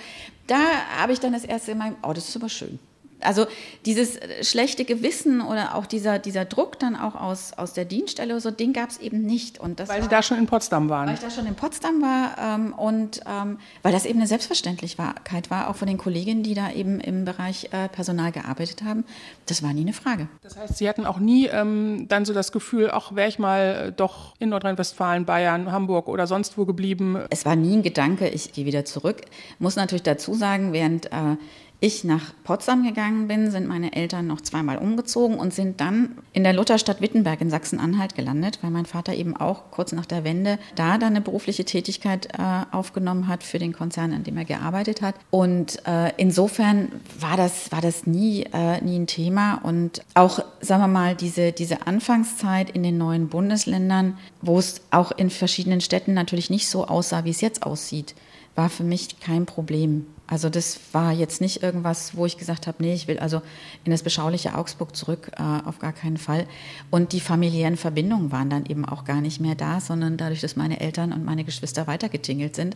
Da 0.48 0.60
habe 1.00 1.14
ich 1.14 1.20
dann 1.20 1.34
das 1.34 1.46
erste 1.46 1.76
Mal, 1.76 1.96
oh, 2.02 2.14
das 2.14 2.28
ist 2.28 2.36
aber 2.36 2.50
schön. 2.50 2.80
Also 3.22 3.48
dieses 3.86 4.20
schlechte 4.42 4.86
Gewissen 4.86 5.42
oder 5.42 5.76
auch 5.76 5.86
dieser, 5.86 6.20
dieser 6.20 6.46
Druck 6.46 6.80
dann 6.80 6.96
auch 6.96 7.16
aus, 7.16 7.54
aus 7.54 7.74
der 7.74 7.86
Dienststelle, 7.86 8.40
so 8.40 8.52
den 8.52 8.74
gab 8.74 8.90
es 8.90 9.00
eben 9.00 9.22
nicht. 9.22 9.60
Und 9.60 9.80
das 9.80 9.90
weil 9.90 9.98
war, 9.98 10.04
Sie 10.04 10.10
da 10.10 10.22
schon 10.22 10.38
in 10.38 10.46
Potsdam 10.46 10.90
waren? 10.90 11.08
Weil 11.08 11.16
ich 11.16 11.20
da 11.20 11.32
schon 11.32 11.48
in 11.48 11.56
Potsdam 11.56 12.02
war 12.02 12.38
ähm, 12.40 12.74
und 12.74 13.22
ähm, 13.26 13.58
weil 13.82 13.92
das 13.92 14.06
eben 14.06 14.20
eine 14.20 14.28
Selbstverständlichkeit 14.28 15.50
war, 15.50 15.70
auch 15.70 15.76
von 15.76 15.88
den 15.88 15.98
Kolleginnen, 15.98 16.44
die 16.44 16.54
da 16.54 16.72
eben 16.72 17.00
im 17.00 17.26
Bereich 17.26 17.70
äh, 17.72 17.90
Personal 17.90 18.32
gearbeitet 18.32 18.84
haben. 18.84 19.04
Das 19.48 19.64
war 19.64 19.74
nie 19.74 19.82
eine 19.82 19.94
Frage. 19.94 20.28
Das 20.44 20.58
heißt, 20.58 20.78
Sie 20.78 20.88
hatten 20.88 21.06
auch 21.06 21.20
nie 21.20 21.48
ähm, 21.48 22.08
dann 22.08 22.26
so 22.26 22.34
das 22.34 22.52
Gefühl, 22.52 22.90
ach, 22.92 23.16
wäre 23.16 23.30
ich 23.30 23.40
mal 23.40 23.88
äh, 23.88 23.92
doch 23.92 24.36
in 24.40 24.50
Nordrhein-Westfalen, 24.50 25.26
Bayern, 25.26 25.72
Hamburg 25.72 26.08
oder 26.08 26.28
sonst 26.28 26.58
wo 26.58 26.66
geblieben? 26.66 27.18
Es 27.30 27.46
war 27.46 27.56
nie 27.56 27.78
ein 27.78 27.84
Gedanke, 27.84 28.28
ich 28.28 28.54
gehe 28.54 28.66
wieder 28.66 28.86
zurück. 28.86 29.22
Muss 29.60 29.76
natürlich 29.76 30.04
dazu 30.04 30.34
sagen, 30.34 30.74
während 30.74 31.08
äh, 31.08 31.38
ich 31.80 32.04
nach 32.04 32.34
Potsdam 32.44 32.84
gegangen 32.84 33.28
bin, 33.28 33.52
sind 33.52 33.68
meine 33.68 33.94
Eltern 33.94 34.26
noch 34.26 34.42
zweimal 34.42 34.78
umgezogen 34.78 35.38
und 35.38 35.54
sind 35.54 35.80
dann 35.80 36.18
in 36.34 36.44
der 36.44 36.54
Lutherstadt 36.54 37.02
Wittenberg 37.02 37.40
in 37.40 37.52
Sachsen-Anhalt 37.52 38.16
gelandet, 38.16 38.60
weil 38.62 38.72
mein 38.72 38.88
Vater 38.88 39.14
eben 39.14 39.38
auch 39.38 39.70
kurz 39.70 39.92
nach 39.92 40.08
der 40.08 40.24
Wende 40.24 40.58
da 40.76 40.98
dann 40.98 41.10
eine 41.10 41.22
berufliche 41.22 41.66
Tätigkeit 41.66 42.30
äh, 42.34 42.66
aufgenommen 42.72 43.28
hat 43.28 43.44
für 43.44 43.60
den 43.60 43.74
Konzern, 43.74 44.12
in 44.12 44.24
dem 44.24 44.38
er 44.38 44.46
gearbeitet 44.46 45.04
hat. 45.04 45.16
Und 45.30 45.86
äh, 45.86 46.12
insofern 46.18 46.92
war 47.20 47.38
das, 47.38 47.72
war 47.72 47.82
das 47.82 48.08
nie, 48.08 48.46
äh, 48.54 48.82
nie 48.84 48.98
ein 48.98 49.08
Thema. 49.08 49.56
Und 49.64 50.02
auch, 50.16 50.40
sagen 50.62 50.82
wir 50.82 50.88
mal, 50.88 51.16
diese, 51.16 51.52
diese 51.52 51.86
Anfangszeit 51.86 52.72
in 52.72 52.82
den 52.82 52.98
neuen 52.98 53.28
Bundesländern, 53.28 54.18
wo 54.42 54.58
es 54.58 54.82
auch 54.90 55.12
in 55.12 55.30
verschiedenen 55.30 55.82
Städten 55.82 56.16
natürlich 56.16 56.50
nicht 56.50 56.70
so 56.70 56.88
aussah, 56.88 57.24
wie 57.24 57.32
es 57.32 57.42
jetzt 57.42 57.64
aussieht, 57.64 58.16
war 58.58 58.70
für 58.70 58.84
mich 58.84 59.20
kein 59.20 59.46
Problem. 59.46 60.08
Also 60.26 60.50
das 60.50 60.80
war 60.92 61.14
jetzt 61.14 61.40
nicht 61.40 61.64
irgendwas, 61.64 62.18
wo 62.18 62.26
ich 62.26 62.38
gesagt 62.38 62.68
habe, 62.68 62.84
nee, 62.84 62.94
ich 62.94 63.08
will 63.08 63.20
also 63.20 63.42
in 63.86 63.92
das 63.92 64.04
beschauliche 64.04 64.56
Augsburg 64.56 64.96
zurück, 64.96 65.32
äh, 65.38 65.42
auf 65.66 65.80
gar 65.80 65.94
keinen 65.94 66.18
Fall. 66.18 66.48
Und 66.90 67.14
die 67.14 67.22
familiären 67.22 67.78
Verbindungen 67.78 68.32
waren 68.32 68.50
dann 68.50 68.66
eben 68.66 68.84
auch 68.84 69.06
gar 69.06 69.22
nicht 69.22 69.40
mehr 69.40 69.56
da, 69.56 69.80
sondern 69.80 70.18
dadurch, 70.18 70.42
dass 70.42 70.58
meine 70.58 70.82
Eltern 70.82 71.14
und 71.14 71.24
meine 71.24 71.46
Geschwister 71.46 71.88
weitergetingelt 71.88 72.56
sind, 72.56 72.76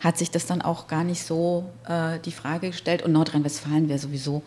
hat 0.00 0.18
sich 0.18 0.30
das 0.30 0.46
dann 0.46 0.62
auch 0.62 0.86
gar 0.86 1.02
nicht 1.02 1.24
so 1.24 1.64
äh, 1.88 2.20
die 2.20 2.30
Frage 2.30 2.68
gestellt. 2.68 3.02
Und 3.02 3.12
Nordrhein-Westfalen 3.12 3.88
wäre 3.88 3.98
sowieso, 3.98 4.42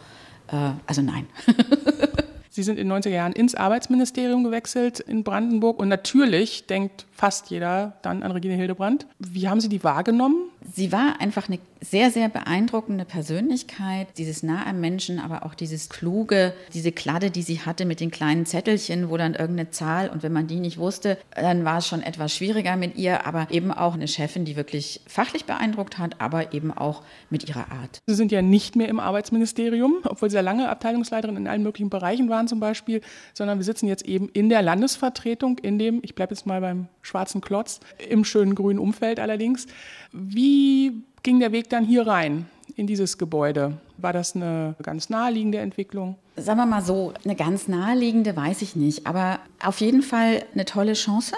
äh, 0.47 0.71
also 0.85 1.01
nein. 1.01 1.25
Sie 2.55 2.63
sind 2.63 2.79
in 2.79 2.87
den 2.87 2.97
90er 2.97 3.09
Jahren 3.09 3.33
ins 3.33 3.53
Arbeitsministerium 3.53 4.45
gewechselt 4.45 5.01
in 5.01 5.25
Brandenburg 5.25 5.77
und 5.77 5.89
natürlich 5.89 6.67
denkt 6.67 7.05
fast 7.15 7.49
jeder 7.49 7.93
dann 8.01 8.23
an 8.23 8.31
Regine 8.31 8.55
Hildebrandt. 8.55 9.07
Wie 9.19 9.47
haben 9.47 9.61
Sie 9.61 9.69
die 9.69 9.83
wahrgenommen? 9.83 10.49
Sie 10.73 10.91
war 10.91 11.21
einfach 11.21 11.47
eine 11.47 11.59
sehr, 11.79 12.11
sehr 12.11 12.27
beeindruckende 12.27 13.05
Persönlichkeit. 13.05 14.07
Dieses 14.17 14.43
nah 14.43 14.65
am 14.65 14.81
Menschen, 14.81 15.19
aber 15.19 15.45
auch 15.45 15.53
dieses 15.53 15.89
kluge, 15.89 16.53
diese 16.73 16.91
Kladde, 16.91 17.31
die 17.31 17.43
sie 17.43 17.61
hatte 17.61 17.85
mit 17.85 17.99
den 17.99 18.11
kleinen 18.11 18.45
Zettelchen, 18.45 19.09
wo 19.09 19.17
dann 19.17 19.35
irgendeine 19.35 19.69
Zahl 19.69 20.09
und 20.09 20.23
wenn 20.23 20.33
man 20.33 20.47
die 20.47 20.59
nicht 20.59 20.77
wusste, 20.77 21.17
dann 21.35 21.63
war 21.63 21.77
es 21.77 21.87
schon 21.87 22.01
etwas 22.01 22.35
schwieriger 22.35 22.75
mit 22.75 22.97
ihr. 22.97 23.25
Aber 23.25 23.47
eben 23.51 23.71
auch 23.71 23.93
eine 23.93 24.07
Chefin, 24.07 24.43
die 24.43 24.55
wirklich 24.55 25.01
fachlich 25.07 25.45
beeindruckt 25.45 25.97
hat, 25.97 26.19
aber 26.19 26.53
eben 26.53 26.71
auch 26.71 27.03
mit 27.29 27.47
ihrer 27.47 27.71
Art. 27.71 28.01
Sie 28.07 28.15
sind 28.15 28.31
ja 28.31 28.41
nicht 28.41 28.75
mehr 28.75 28.89
im 28.89 28.99
Arbeitsministerium, 28.99 29.97
obwohl 30.03 30.29
Sie 30.29 30.35
ja 30.35 30.41
lange 30.41 30.69
Abteilungsleiterin 30.69 31.37
in 31.37 31.47
allen 31.47 31.63
möglichen 31.63 31.89
Bereichen 31.89 32.29
waren 32.29 32.47
zum 32.47 32.59
Beispiel, 32.59 33.01
sondern 33.33 33.59
wir 33.59 33.65
sitzen 33.65 33.87
jetzt 33.87 34.05
eben 34.05 34.29
in 34.29 34.49
der 34.49 34.61
Landesvertretung, 34.61 35.59
in 35.59 35.79
dem, 35.79 35.99
ich 36.03 36.15
bleibe 36.15 36.33
jetzt 36.33 36.45
mal 36.45 36.61
beim 36.61 36.87
schwarzen 37.05 37.41
Klotz, 37.41 37.79
im 38.09 38.25
schönen 38.25 38.55
grünen 38.55 38.79
Umfeld 38.79 39.19
allerdings. 39.19 39.67
Wie 40.11 41.03
ging 41.23 41.39
der 41.39 41.51
Weg 41.51 41.69
dann 41.69 41.85
hier 41.85 42.05
rein 42.07 42.47
in 42.75 42.87
dieses 42.87 43.17
Gebäude? 43.17 43.77
War 43.97 44.13
das 44.13 44.35
eine 44.35 44.75
ganz 44.81 45.09
naheliegende 45.09 45.59
Entwicklung? 45.59 46.15
Sagen 46.35 46.59
wir 46.59 46.65
mal 46.65 46.81
so, 46.81 47.13
eine 47.23 47.35
ganz 47.35 47.67
naheliegende 47.67 48.35
weiß 48.35 48.61
ich 48.61 48.75
nicht, 48.75 49.07
aber 49.07 49.39
auf 49.63 49.79
jeden 49.79 50.01
Fall 50.01 50.43
eine 50.53 50.65
tolle 50.65 50.93
Chance, 50.93 51.35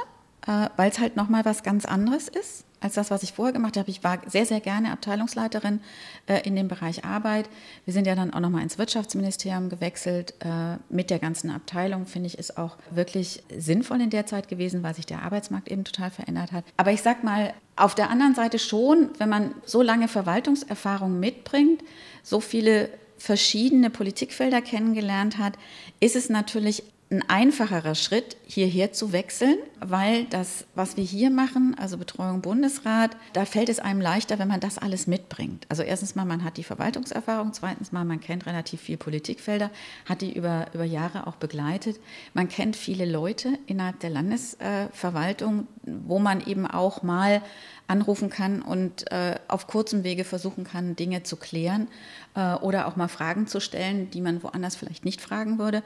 äh, 0.47 0.69
weil 0.75 0.89
es 0.89 1.00
halt 1.00 1.15
nochmal 1.15 1.45
was 1.45 1.63
ganz 1.63 1.86
anderes 1.86 2.27
ist. 2.27 2.65
Als 2.79 2.93
das, 2.93 3.10
was 3.12 3.24
ich 3.24 3.34
vorher 3.34 3.53
gemacht 3.53 3.77
habe. 3.77 3.89
Ich 3.89 4.03
war 4.03 4.19
sehr, 4.27 4.46
sehr 4.46 4.60
gerne 4.60 4.91
Abteilungsleiterin 4.91 5.79
äh, 6.27 6.41
in 6.48 6.55
dem 6.55 6.67
Bereich 6.67 7.05
Arbeit. 7.05 7.50
Wir 7.86 7.93
sind 7.93 8.05
ja 8.05 8.15
dann 8.15 8.34
auch 8.34 8.39
nochmal 8.39 8.62
ins 8.62 8.77
Wirtschaftsministerium 8.77 9.69
gewechselt. 9.69 10.36
Äh, 10.39 10.77
mit 10.89 11.10
der 11.10 11.19
ganzen 11.19 11.50
Abteilung, 11.50 12.05
finde 12.05 12.27
ich, 12.27 12.38
ist 12.38 12.57
auch 12.57 12.77
wirklich 12.91 13.43
sinnvoll 13.57 14.01
in 14.01 14.10
der 14.10 14.25
Zeit 14.25 14.48
gewesen, 14.48 14.84
weil 14.84 14.96
sich 14.96 15.05
der 15.05 15.24
Arbeitsmarkt 15.24 15.69
eben 15.69 15.84
total 15.84 16.12
verändert 16.12 16.51
hat. 16.51 16.65
Aber 16.77 16.91
ich 16.91 17.01
sag 17.01 17.24
mal, 17.24 17.53
auf 17.75 17.96
der 17.96 18.10
anderen 18.10 18.36
Seite 18.36 18.60
schon, 18.60 19.10
wenn 19.17 19.29
man 19.29 19.53
so 19.65 19.81
lange 19.81 20.07
Verwaltungserfahrung 20.07 21.19
mitbringt, 21.19 21.84
so 22.24 22.39
viele 22.39 22.89
verschiedene 23.17 23.89
Politikfelder 23.89 24.62
kennengelernt 24.62 25.38
hat, 25.38 25.53
ist 26.00 26.15
es 26.15 26.29
natürlich 26.29 26.84
ein 27.10 27.24
einfacherer 27.30 27.96
Schritt, 27.96 28.36
hierher 28.46 28.92
zu 28.92 29.14
wechseln, 29.14 29.58
weil 29.80 30.26
das, 30.26 30.66
was 30.76 30.98
wir 30.98 31.06
hier 31.06 31.30
machen, 31.30 31.74
also 31.80 31.98
Betreuung 31.98 32.42
Bundesrat, 32.42 33.16
da 33.32 33.46
fällt 33.46 33.70
es 33.70 33.80
einem 33.80 34.02
leichter, 34.02 34.40
wenn 34.40 34.50
man 34.50 34.60
das 34.60 34.78
alles 34.78 35.08
mitbringt. 35.08 35.66
Also 35.70 35.84
erstens 35.84 36.16
mal, 36.16 36.26
man 36.26 36.44
hat 36.44 36.58
die 36.58 36.66
Verwaltungserfahrung, 36.66 37.54
zweitens 37.54 37.94
mal, 37.94 38.04
man 38.04 38.20
kennt 38.20 38.46
relativ 38.46 38.82
viel 38.82 38.98
Politikfelder, 38.98 39.72
hat 40.06 40.22
die 40.22 40.34
über, 40.34 40.68
über 40.74 40.84
Jahre 40.84 41.28
auch 41.28 41.38
begleitet. 41.38 41.98
Man 42.34 42.50
kennt 42.50 42.76
viele 42.76 43.06
Leute 43.06 43.58
innerhalb 43.68 44.02
der 44.02 44.10
Landesverwaltung, 44.10 45.68
wo 45.84 46.20
man 46.20 46.46
eben 46.46 46.68
auch 46.68 47.04
mal 47.04 47.42
anrufen 47.88 48.30
kann 48.30 48.62
und 48.62 49.10
äh, 49.14 49.36
auf 49.48 49.68
kurzem 49.68 50.04
Wege 50.04 50.26
versuchen 50.26 50.66
kann, 50.66 50.98
Dinge 50.98 51.24
zu 51.24 51.38
klären 51.38 51.88
äh, 52.36 52.56
oder 52.56 52.88
auch 52.88 52.98
mal 52.98 53.08
Fragen 53.08 53.48
zu 53.48 53.62
stellen, 53.62 54.10
die 54.12 54.20
man 54.20 54.44
woanders 54.44 54.76
vielleicht 54.76 55.06
nicht 55.06 55.22
fragen 55.22 55.58
würde. 55.58 55.84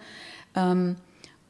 Ähm, 0.55 0.95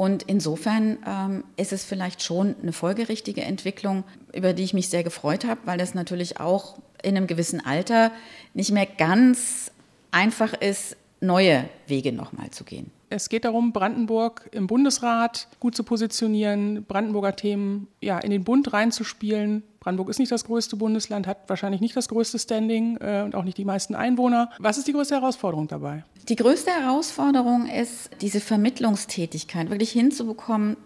und 0.02 0.24
insofern 0.24 0.98
ähm, 1.06 1.44
ist 1.58 1.72
es 1.72 1.86
vielleicht 1.86 2.24
schon 2.24 2.56
eine 2.60 2.74
folgerichtige 2.74 3.44
Entwicklung, 3.44 4.04
über 4.34 4.54
die 4.54 4.64
ich 4.64 4.74
mich 4.74 4.90
sehr 4.90 5.04
gefreut 5.04 5.46
habe, 5.46 5.62
weil 5.66 5.78
das 5.78 5.94
natürlich 5.94 6.40
auch 6.40 6.80
in 7.04 7.16
einem 7.16 7.28
gewissen 7.28 7.64
Alter 7.64 8.12
nicht 8.56 8.72
mehr 8.72 8.88
ganz 8.88 9.72
einfach 10.10 10.54
ist, 10.54 10.98
neue 11.20 11.70
Wege 11.86 12.14
nochmal 12.14 12.50
zu 12.50 12.64
gehen. 12.64 12.90
Es 13.12 13.28
geht 13.28 13.44
darum, 13.44 13.74
Brandenburg 13.74 14.50
im 14.54 14.68
Bundesrat 14.68 15.50
gut 15.60 15.76
zu 15.76 15.84
positionieren, 15.84 16.86
Brandenburger 16.86 17.36
Themen 17.36 17.88
ja, 18.00 18.18
in 18.20 18.32
den 18.32 18.46
Bund 18.46 18.72
reinzuspielen. 18.72 19.64
Brandenburg 19.82 20.10
ist 20.10 20.20
nicht 20.20 20.32
das 20.32 20.46
größte 20.46 20.78
Bundesland, 20.78 21.28
hat 21.28 21.50
wahrscheinlich 21.50 21.82
nicht 21.82 21.96
das 21.98 22.08
größte 22.08 22.40
Standing 22.40 22.96
äh, 23.02 23.24
und 23.26 23.36
auch 23.36 23.44
nicht 23.44 23.58
die 23.58 23.66
meisten 23.66 23.96
Einwohner. 23.96 24.50
Was 24.60 24.78
ist 24.78 24.88
die 24.88 24.94
größte 24.94 25.16
Herausforderung 25.16 25.68
dabei? 25.68 26.06
Die 26.30 26.38
größte 26.38 26.72
Herausforderung 26.72 27.68
ist, 27.68 28.12
diese 28.22 28.40
Vermittlungstätigkeit 28.40 29.70
wirklich 29.70 29.92
hinzubekommen. 29.92 30.78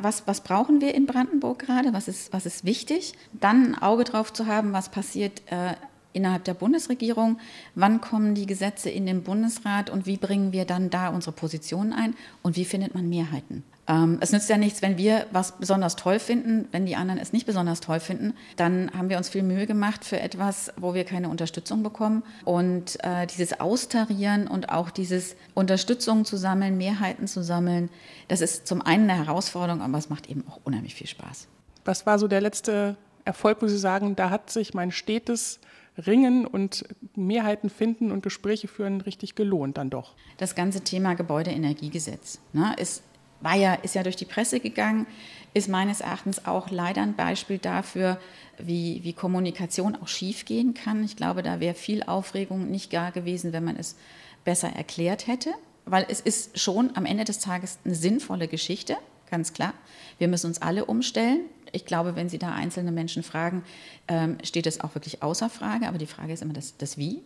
Was, 0.00 0.22
was 0.26 0.40
brauchen 0.40 0.80
wir 0.80 0.94
in 0.94 1.04
Brandenburg 1.04 1.58
gerade? 1.58 1.92
Was 1.92 2.08
ist, 2.08 2.32
was 2.32 2.46
ist 2.46 2.64
wichtig? 2.64 3.12
Dann 3.34 3.74
ein 3.74 3.82
Auge 3.82 4.04
drauf 4.04 4.32
zu 4.32 4.46
haben, 4.46 4.72
was 4.72 4.88
passiert 4.88 5.42
äh, 5.50 5.74
innerhalb 6.14 6.44
der 6.44 6.54
Bundesregierung, 6.54 7.38
wann 7.74 8.00
kommen 8.00 8.34
die 8.34 8.46
Gesetze 8.46 8.88
in 8.88 9.04
den 9.04 9.22
Bundesrat 9.22 9.90
und 9.90 10.06
wie 10.06 10.16
bringen 10.16 10.52
wir 10.52 10.64
dann 10.64 10.88
da 10.88 11.08
unsere 11.08 11.32
Positionen 11.32 11.92
ein 11.92 12.14
und 12.42 12.56
wie 12.56 12.64
findet 12.64 12.94
man 12.94 13.08
Mehrheiten. 13.08 13.64
Ähm, 13.86 14.18
es 14.20 14.32
nützt 14.32 14.48
ja 14.48 14.56
nichts, 14.56 14.80
wenn 14.80 14.96
wir 14.96 15.26
was 15.32 15.58
besonders 15.58 15.96
toll 15.96 16.18
finden, 16.18 16.68
wenn 16.72 16.86
die 16.86 16.96
anderen 16.96 17.20
es 17.20 17.32
nicht 17.32 17.46
besonders 17.46 17.80
toll 17.80 18.00
finden, 18.00 18.34
dann 18.56 18.90
haben 18.96 19.10
wir 19.10 19.18
uns 19.18 19.28
viel 19.28 19.42
Mühe 19.42 19.66
gemacht 19.66 20.04
für 20.04 20.18
etwas, 20.18 20.72
wo 20.76 20.94
wir 20.94 21.04
keine 21.04 21.28
Unterstützung 21.28 21.82
bekommen. 21.82 22.22
Und 22.44 23.02
äh, 23.04 23.26
dieses 23.26 23.60
Austarieren 23.60 24.46
und 24.46 24.70
auch 24.70 24.90
dieses 24.90 25.36
Unterstützung 25.52 26.24
zu 26.24 26.36
sammeln, 26.36 26.78
Mehrheiten 26.78 27.26
zu 27.26 27.42
sammeln, 27.42 27.90
das 28.28 28.40
ist 28.40 28.66
zum 28.66 28.80
einen 28.80 29.10
eine 29.10 29.26
Herausforderung, 29.26 29.82
aber 29.82 29.98
es 29.98 30.08
macht 30.08 30.30
eben 30.30 30.44
auch 30.48 30.60
unheimlich 30.64 30.94
viel 30.94 31.06
Spaß. 31.06 31.48
Was 31.84 32.06
war 32.06 32.18
so 32.18 32.26
der 32.26 32.40
letzte 32.40 32.96
Erfolg, 33.26 33.60
wo 33.60 33.68
Sie 33.68 33.78
sagen, 33.78 34.16
da 34.16 34.30
hat 34.30 34.50
sich 34.50 34.72
mein 34.72 34.92
stetes 34.92 35.60
Ringen 35.98 36.46
und 36.46 36.84
Mehrheiten 37.14 37.70
finden 37.70 38.10
und 38.10 38.22
Gespräche 38.22 38.68
führen 38.68 39.00
richtig 39.00 39.34
gelohnt 39.34 39.78
dann 39.78 39.90
doch. 39.90 40.14
Das 40.38 40.54
ganze 40.54 40.82
Thema 40.82 41.14
Gebäudeenergiegesetz 41.14 42.40
ne, 42.52 42.74
ist, 42.78 43.02
war 43.40 43.54
ja, 43.54 43.74
ist 43.74 43.94
ja 43.94 44.02
durch 44.02 44.16
die 44.16 44.24
Presse 44.24 44.58
gegangen, 44.58 45.06
ist 45.52 45.68
meines 45.68 46.00
Erachtens 46.00 46.46
auch 46.46 46.70
leider 46.70 47.02
ein 47.02 47.14
Beispiel 47.14 47.58
dafür, 47.58 48.18
wie, 48.58 49.00
wie 49.04 49.12
Kommunikation 49.12 49.94
auch 49.96 50.08
schiefgehen 50.08 50.74
kann. 50.74 51.04
Ich 51.04 51.16
glaube, 51.16 51.42
da 51.42 51.60
wäre 51.60 51.74
viel 51.74 52.02
Aufregung 52.02 52.70
nicht 52.70 52.90
gar 52.90 53.12
gewesen, 53.12 53.52
wenn 53.52 53.64
man 53.64 53.76
es 53.76 53.96
besser 54.44 54.68
erklärt 54.68 55.28
hätte, 55.28 55.50
weil 55.84 56.06
es 56.08 56.20
ist 56.20 56.58
schon 56.58 56.96
am 56.96 57.06
Ende 57.06 57.24
des 57.24 57.38
Tages 57.38 57.78
eine 57.84 57.94
sinnvolle 57.94 58.48
Geschichte, 58.48 58.96
ganz 59.30 59.52
klar. 59.52 59.74
Wir 60.18 60.28
müssen 60.28 60.48
uns 60.48 60.60
alle 60.60 60.86
umstellen 60.86 61.40
ich 61.74 61.86
glaube, 61.86 62.16
wenn 62.16 62.28
Sie 62.28 62.38
da 62.38 62.52
einzelne 62.52 62.92
Menschen 62.92 63.22
fragen, 63.22 63.64
ähm, 64.08 64.38
steht 64.42 64.66
es 64.66 64.80
auch 64.80 64.94
wirklich 64.94 65.22
außer 65.22 65.50
Frage. 65.50 65.88
Aber 65.88 65.98
die 65.98 66.06
Frage 66.06 66.32
ist 66.32 66.42
immer 66.42 66.54
das, 66.54 66.76
das 66.76 66.98
Wie. 66.98 67.22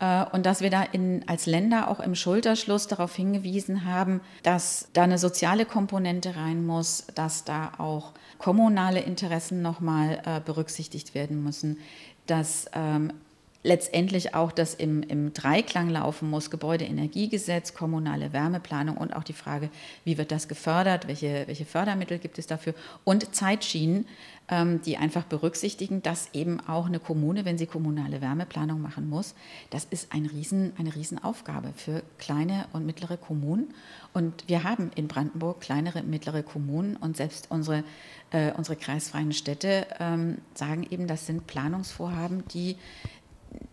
Äh, 0.00 0.24
und 0.32 0.46
dass 0.46 0.60
wir 0.60 0.70
da 0.70 0.82
in, 0.82 1.28
als 1.28 1.46
Länder 1.46 1.88
auch 1.88 2.00
im 2.00 2.14
Schulterschluss 2.14 2.88
darauf 2.88 3.14
hingewiesen 3.14 3.84
haben, 3.84 4.20
dass 4.42 4.88
da 4.92 5.02
eine 5.02 5.18
soziale 5.18 5.66
Komponente 5.66 6.36
rein 6.36 6.66
muss, 6.66 7.06
dass 7.14 7.44
da 7.44 7.72
auch 7.78 8.12
kommunale 8.38 9.00
Interessen 9.00 9.62
nochmal 9.62 10.22
äh, 10.24 10.40
berücksichtigt 10.40 11.14
werden 11.14 11.44
müssen, 11.44 11.78
dass 12.26 12.66
ähm, 12.72 13.12
letztendlich 13.62 14.34
auch 14.34 14.52
das 14.52 14.74
im, 14.74 15.02
im 15.02 15.34
Dreiklang 15.34 15.90
laufen 15.90 16.30
muss, 16.30 16.50
Gebäudeenergiegesetz, 16.50 17.74
kommunale 17.74 18.32
Wärmeplanung 18.32 18.96
und 18.96 19.14
auch 19.14 19.24
die 19.24 19.34
Frage, 19.34 19.68
wie 20.04 20.16
wird 20.16 20.32
das 20.32 20.48
gefördert, 20.48 21.08
welche, 21.08 21.46
welche 21.46 21.66
Fördermittel 21.66 22.18
gibt 22.18 22.38
es 22.38 22.46
dafür 22.46 22.74
und 23.04 23.34
Zeitschienen, 23.34 24.06
ähm, 24.48 24.80
die 24.82 24.96
einfach 24.96 25.24
berücksichtigen, 25.24 26.02
dass 26.02 26.30
eben 26.32 26.58
auch 26.60 26.86
eine 26.86 27.00
Kommune, 27.00 27.44
wenn 27.44 27.58
sie 27.58 27.66
kommunale 27.66 28.22
Wärmeplanung 28.22 28.80
machen 28.80 29.08
muss, 29.08 29.34
das 29.68 29.84
ist 29.84 30.12
ein 30.12 30.26
Riesen, 30.26 30.72
eine 30.78 30.94
Riesenaufgabe 30.94 31.72
für 31.76 32.02
kleine 32.18 32.66
und 32.72 32.86
mittlere 32.86 33.18
Kommunen. 33.18 33.74
Und 34.12 34.48
wir 34.48 34.64
haben 34.64 34.90
in 34.96 35.06
Brandenburg 35.06 35.60
kleinere 35.60 36.02
mittlere 36.02 36.42
Kommunen 36.42 36.96
und 36.96 37.16
selbst 37.16 37.46
unsere, 37.50 37.84
äh, 38.30 38.52
unsere 38.52 38.76
kreisfreien 38.76 39.32
Städte 39.32 39.86
ähm, 40.00 40.38
sagen 40.54 40.86
eben, 40.90 41.06
das 41.06 41.26
sind 41.26 41.46
Planungsvorhaben, 41.46 42.42
die 42.48 42.76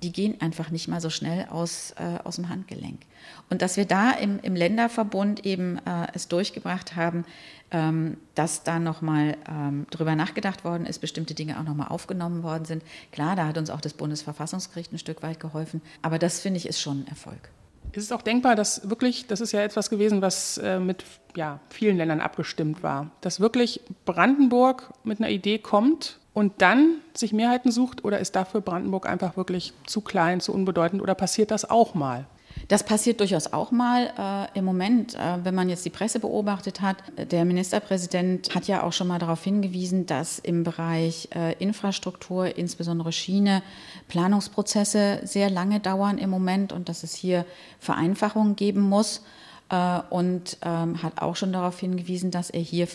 die 0.03 0.11
gehen 0.11 0.39
einfach 0.41 0.69
nicht 0.69 0.87
mal 0.87 1.01
so 1.01 1.09
schnell 1.09 1.47
aus, 1.49 1.93
äh, 1.97 2.19
aus 2.23 2.35
dem 2.35 2.49
Handgelenk. 2.49 3.01
Und 3.49 3.61
dass 3.61 3.77
wir 3.77 3.85
da 3.85 4.11
im, 4.11 4.39
im 4.41 4.55
Länderverbund 4.55 5.45
eben 5.45 5.77
äh, 5.85 6.07
es 6.13 6.27
durchgebracht 6.27 6.95
haben, 6.95 7.25
ähm, 7.71 8.17
dass 8.35 8.63
da 8.63 8.79
nochmal 8.79 9.37
ähm, 9.49 9.87
drüber 9.89 10.15
nachgedacht 10.15 10.63
worden 10.63 10.85
ist, 10.85 10.99
bestimmte 10.99 11.33
Dinge 11.33 11.59
auch 11.59 11.63
nochmal 11.63 11.87
aufgenommen 11.89 12.43
worden 12.43 12.65
sind. 12.65 12.83
Klar, 13.11 13.35
da 13.35 13.47
hat 13.47 13.57
uns 13.57 13.69
auch 13.69 13.81
das 13.81 13.93
Bundesverfassungsgericht 13.93 14.93
ein 14.93 14.99
Stück 14.99 15.23
weit 15.23 15.39
geholfen, 15.39 15.81
aber 16.01 16.19
das 16.19 16.39
finde 16.39 16.57
ich 16.57 16.67
ist 16.67 16.79
schon 16.79 17.01
ein 17.01 17.07
Erfolg. 17.07 17.49
Ist 17.93 18.03
es 18.03 18.11
auch 18.11 18.21
denkbar, 18.21 18.55
dass 18.55 18.89
wirklich, 18.89 19.27
das 19.27 19.41
ist 19.41 19.53
ja 19.53 19.61
etwas 19.61 19.89
gewesen, 19.89 20.21
was 20.21 20.57
äh, 20.59 20.79
mit 20.79 21.03
ja, 21.35 21.59
vielen 21.69 21.97
Ländern 21.97 22.21
abgestimmt 22.21 22.83
war, 22.83 23.11
dass 23.21 23.39
wirklich 23.39 23.81
Brandenburg 24.05 24.93
mit 25.03 25.19
einer 25.19 25.29
Idee 25.29 25.57
kommt 25.57 26.19
und 26.37 26.61
dann 26.61 26.97
sich 27.15 27.33
Mehrheiten 27.33 27.71
sucht 27.71 28.05
oder 28.05 28.19
ist 28.19 28.35
dafür 28.35 28.61
Brandenburg 28.61 29.09
einfach 29.09 29.37
wirklich 29.37 29.73
zu 29.87 30.01
klein, 30.01 30.39
zu 30.39 30.53
unbedeutend 30.53 31.01
oder 31.01 31.15
passiert 31.15 31.49
das 31.49 31.67
auch 31.67 31.95
mal? 31.95 32.27
Das 32.67 32.83
passiert 32.83 33.21
durchaus 33.21 33.53
auch 33.53 33.71
mal. 33.71 34.47
Äh, 34.53 34.59
Im 34.59 34.63
Moment, 34.63 35.15
äh, 35.15 35.43
wenn 35.43 35.55
man 35.55 35.67
jetzt 35.67 35.83
die 35.83 35.89
Presse 35.89 36.19
beobachtet 36.19 36.79
hat, 36.79 36.97
der 37.17 37.43
Ministerpräsident 37.43 38.53
hat 38.53 38.67
ja 38.67 38.83
auch 38.83 38.93
schon 38.93 39.07
mal 39.07 39.17
darauf 39.17 39.43
hingewiesen, 39.43 40.05
dass 40.05 40.37
im 40.37 40.63
Bereich 40.63 41.27
äh, 41.33 41.53
Infrastruktur, 41.53 42.55
insbesondere 42.55 43.11
Schiene, 43.11 43.63
Planungsprozesse 44.07 45.21
sehr 45.23 45.49
lange 45.49 45.79
dauern 45.79 46.19
im 46.19 46.29
Moment 46.29 46.71
und 46.71 46.87
dass 46.87 47.01
es 47.01 47.15
hier 47.15 47.47
Vereinfachungen 47.79 48.55
geben 48.55 48.81
muss. 48.81 49.23
Äh, 49.69 50.01
und 50.11 50.57
ähm, 50.61 51.01
hat 51.01 51.19
auch 51.19 51.35
schon 51.35 51.51
darauf 51.51 51.79
hingewiesen, 51.79 52.29
dass 52.29 52.51
er 52.51 52.61
hier 52.61 52.87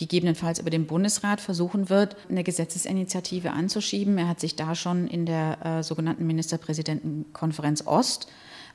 gegebenenfalls 0.00 0.58
über 0.58 0.70
den 0.70 0.86
Bundesrat 0.86 1.40
versuchen 1.40 1.90
wird, 1.90 2.16
eine 2.28 2.42
Gesetzesinitiative 2.42 3.52
anzuschieben. 3.52 4.18
Er 4.18 4.28
hat 4.28 4.40
sich 4.40 4.56
da 4.56 4.74
schon 4.74 5.06
in 5.06 5.26
der 5.26 5.58
äh, 5.64 5.82
sogenannten 5.82 6.26
Ministerpräsidentenkonferenz 6.26 7.86
Ost 7.86 8.26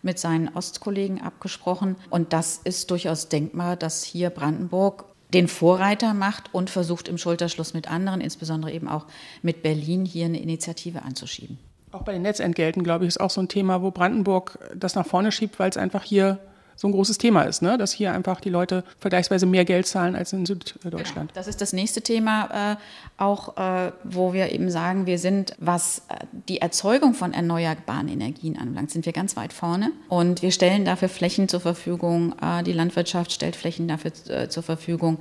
mit 0.04 0.20
seinen 0.20 0.50
Ostkollegen 0.56 1.20
abgesprochen. 1.22 1.96
Und 2.12 2.32
das 2.32 2.62
ist 2.64 2.92
durchaus 2.92 3.28
denkbar, 3.28 3.76
dass 3.76 4.04
hier 4.04 4.30
Brandenburg 4.30 5.06
den 5.34 5.48
Vorreiter 5.48 6.14
macht 6.14 6.54
und 6.54 6.70
versucht 6.70 7.08
im 7.08 7.18
Schulterschluss 7.18 7.74
mit 7.74 7.90
anderen, 7.90 8.22
insbesondere 8.22 8.72
eben 8.72 8.88
auch 8.88 9.08
mit 9.42 9.64
Berlin, 9.64 10.06
hier 10.06 10.26
eine 10.26 10.40
Initiative 10.40 11.02
anzuschieben. 11.02 11.58
Auch 11.92 12.04
bei 12.04 12.14
den 12.14 12.22
Netzentgelten, 12.22 12.84
glaube 12.84 13.06
ich, 13.06 13.10
ist 13.10 13.20
auch 13.20 13.32
so 13.32 13.42
ein 13.42 13.48
Thema, 13.48 13.82
wo 13.82 13.90
Brandenburg 13.90 14.60
das 14.76 14.94
nach 14.94 15.08
vorne 15.08 15.32
schiebt, 15.32 15.58
weil 15.58 15.72
es 15.72 15.78
einfach 15.78 16.04
hier 16.04 16.40
so 16.76 16.88
ein 16.88 16.92
großes 16.92 17.18
Thema 17.18 17.44
ist, 17.44 17.62
ne? 17.62 17.78
dass 17.78 17.92
hier 17.92 18.12
einfach 18.12 18.42
die 18.42 18.50
Leute 18.50 18.84
vergleichsweise 19.00 19.46
mehr 19.46 19.66
Geld 19.66 19.88
zahlen 19.88 20.16
als 20.16 20.34
in 20.34 20.46
Süddeutschland. 20.46 21.30
Genau. 21.30 21.34
Das 21.34 21.48
ist 21.48 21.62
das 21.62 21.74
nächste 21.74 22.02
Thema, 22.02 22.74
äh, 22.74 22.76
auch 23.18 23.58
äh, 23.58 23.92
wo 24.04 24.34
wir 24.34 24.52
eben 24.52 24.70
sagen, 24.70 25.06
wir 25.06 25.18
sind, 25.18 25.56
was 25.58 26.00
äh, 26.10 26.26
die 26.50 26.60
Erzeugung 26.60 27.14
von 27.14 27.34
erneuerbaren 27.34 28.10
Energien 28.10 28.58
anbelangt, 28.58 28.92
sind 28.92 29.06
wir 29.06 29.14
ganz 29.14 29.38
weit 29.38 29.54
vorne 29.54 29.92
und 30.10 30.42
wir 30.42 30.52
stellen 30.52 30.84
dafür 30.86 31.08
Flächen 31.10 31.48
zur 31.48 31.62
Verfügung. 31.62 32.36
Äh, 32.42 32.64
die 32.64 32.74
Landwirtschaft 32.74 33.32
stellt 33.32 33.56
Flächen 33.56 33.88
dafür 33.88 34.12
äh, 34.28 34.50
zur 34.50 34.64
Verfügung. 34.64 35.20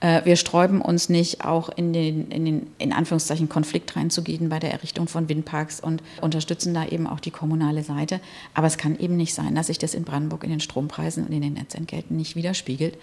Äh, 0.00 0.24
wir 0.24 0.36
sträuben 0.36 0.80
uns 0.80 1.08
nicht, 1.08 1.44
auch 1.44 1.68
in 1.68 1.92
den, 1.92 2.28
in 2.30 2.44
den, 2.44 2.66
in 2.78 2.92
Anführungszeichen, 2.92 3.48
Konflikt 3.48 3.94
reinzugehen 3.96 4.48
bei 4.48 4.58
der 4.58 4.72
Errichtung 4.72 5.06
von 5.06 5.28
Windparks 5.28 5.80
und 5.80 6.02
unterstützen 6.20 6.74
da 6.74 6.84
eben 6.84 7.06
auch 7.06 7.20
die 7.20 7.30
kommunale 7.30 7.82
Seite. 7.82 8.20
Aber 8.54 8.66
es 8.66 8.76
kann 8.76 8.98
eben 8.98 9.16
nicht 9.16 9.34
sein, 9.34 9.54
dass 9.54 9.68
sich 9.68 9.78
das 9.78 9.94
in 9.94 10.04
Brandenburg 10.04 10.44
in 10.44 10.50
den 10.50 10.60
Strompreisen 10.96 11.26
und 11.26 11.32
in 11.32 11.42
den 11.42 11.52
Netzentgelten 11.54 12.16
nicht 12.16 12.36
widerspiegelt. 12.36 12.96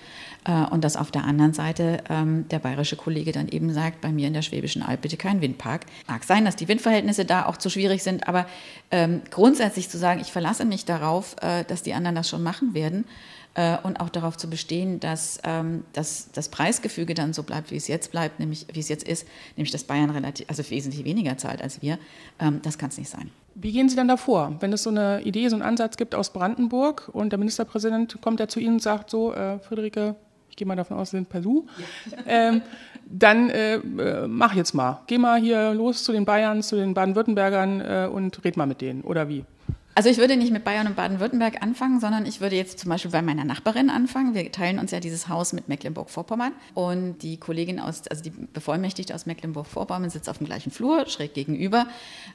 Äh, 0.46 0.66
und 0.66 0.84
dass 0.84 0.98
auf 0.98 1.12
der 1.12 1.24
anderen 1.24 1.54
Seite 1.54 2.04
ähm, 2.10 2.48
der 2.50 2.60
bayerische 2.60 2.96
Kollege 2.96 3.32
dann 3.32 3.48
eben 3.48 3.72
sagt, 3.74 4.02
bei 4.02 4.12
mir 4.12 4.28
in 4.28 4.34
der 4.34 4.42
Schwäbischen 4.42 4.82
Alb 4.82 5.02
bitte 5.02 5.18
kein 5.18 5.42
Windpark. 5.42 5.86
Mag 6.08 6.24
sein, 6.24 6.46
dass 6.46 6.56
die 6.56 6.68
Windverhältnisse 6.68 7.26
da 7.26 7.46
auch 7.46 7.58
zu 7.58 7.70
schwierig 7.70 8.04
sind, 8.04 8.28
aber 8.28 8.48
ähm, 8.92 9.22
grundsätzlich 9.30 9.90
zu 9.90 9.98
sagen, 9.98 10.20
ich 10.22 10.32
verlasse 10.32 10.66
mich 10.66 10.86
darauf, 10.86 11.36
äh, 11.42 11.64
dass 11.64 11.84
die 11.84 11.94
anderen 11.94 12.16
das 12.16 12.30
schon 12.30 12.44
machen 12.44 12.74
werden, 12.74 13.06
äh, 13.56 13.78
und 13.84 14.00
auch 14.00 14.10
darauf 14.10 14.36
zu 14.36 14.50
bestehen, 14.50 15.00
dass, 15.00 15.40
ähm, 15.44 15.84
dass 15.94 16.32
das 16.32 16.50
Preisgefüge 16.50 17.14
dann 17.14 17.34
so 17.34 17.44
bleibt, 17.44 17.70
wie 17.70 17.76
es 17.76 17.88
jetzt 17.88 18.10
bleibt, 18.10 18.40
nämlich 18.40 18.66
wie 18.74 18.80
es 18.80 18.90
jetzt 18.90 19.08
ist, 19.08 19.28
nämlich 19.56 19.72
dass 19.72 19.84
Bayern 19.84 20.10
relativ, 20.10 20.50
also 20.50 20.68
wesentlich 20.72 21.06
weniger 21.06 21.38
zahlt 21.38 21.62
als 21.62 21.82
wir, 21.84 22.00
das 22.64 22.80
kann 22.80 22.90
es 22.90 22.98
nicht 22.98 23.10
sein. 23.10 23.30
Wie 23.55 23.72
gehen 23.72 23.88
Sie 23.88 23.95
dann 23.95 24.07
davor, 24.07 24.55
wenn 24.60 24.74
es 24.74 24.83
so 24.83 24.89
eine 24.89 25.22
Idee, 25.22 25.48
so 25.48 25.55
einen 25.55 25.63
Ansatz 25.63 25.98
gibt 25.98 26.15
aus 26.15 26.31
Brandenburg 26.31 27.10
und 27.13 27.31
der 27.31 27.39
Ministerpräsident 27.39 28.19
kommt 28.22 28.39
ja 28.39 28.48
zu 28.48 28.60
Ihnen 28.60 28.75
und 28.75 28.81
sagt 28.81 29.10
so, 29.10 29.33
äh, 29.33 29.60
Friederike, 29.60 30.15
ich 30.50 30.55
gehe 30.55 30.67
mal 30.67 30.75
davon 30.75 30.98
aus, 30.98 31.12
Sie 31.12 31.17
sind 31.17 31.29
per 31.29 31.41
Du, 31.41 31.67
ähm, 32.27 32.62
dann 33.05 33.50
äh, 33.50 33.75
äh, 33.75 34.27
mach 34.27 34.55
jetzt 34.55 34.74
mal, 34.74 35.01
geh 35.07 35.17
mal 35.17 35.39
hier 35.39 35.74
los 35.74 36.03
zu 36.03 36.12
den 36.12 36.25
Bayern, 36.25 36.63
zu 36.63 36.75
den 36.75 36.93
Baden-Württembergern 36.93 37.81
äh, 37.81 38.10
und 38.12 38.43
red 38.43 38.57
mal 38.57 38.65
mit 38.65 38.81
denen, 38.81 39.01
oder 39.01 39.29
wie? 39.29 39.45
Also 39.96 40.10
ich 40.10 40.18
würde 40.18 40.36
nicht 40.38 40.52
mit 40.52 40.64
Bayern 40.64 40.88
und 40.88 40.96
Baden-Württemberg 40.96 41.62
anfangen, 41.62 42.00
sondern 42.00 42.26
ich 42.26 42.42
würde 42.42 42.56
jetzt 42.56 42.80
zum 42.80 42.90
Beispiel 42.90 43.12
bei 43.12 43.22
meiner 43.22 43.46
Nachbarin 43.46 43.92
anfangen. 43.92 44.34
Wir 44.34 44.52
teilen 44.52 44.80
uns 44.80 44.90
ja 44.90 45.00
dieses 45.00 45.28
Haus 45.28 45.54
mit 45.54 45.68
Mecklenburg-Vorpommern 45.68 46.52
und 46.74 47.20
die 47.20 47.38
Kollegin 47.38 47.80
aus, 47.80 48.08
also 48.08 48.24
die 48.24 48.32
Bevollmächtigte 48.32 49.14
aus 49.14 49.28
Mecklenburg-Vorpommern 49.28 50.10
sitzt 50.10 50.30
auf 50.30 50.40
dem 50.40 50.48
gleichen 50.48 50.72
Flur, 50.72 51.06
schräg 51.08 51.36
gegenüber. 51.36 51.86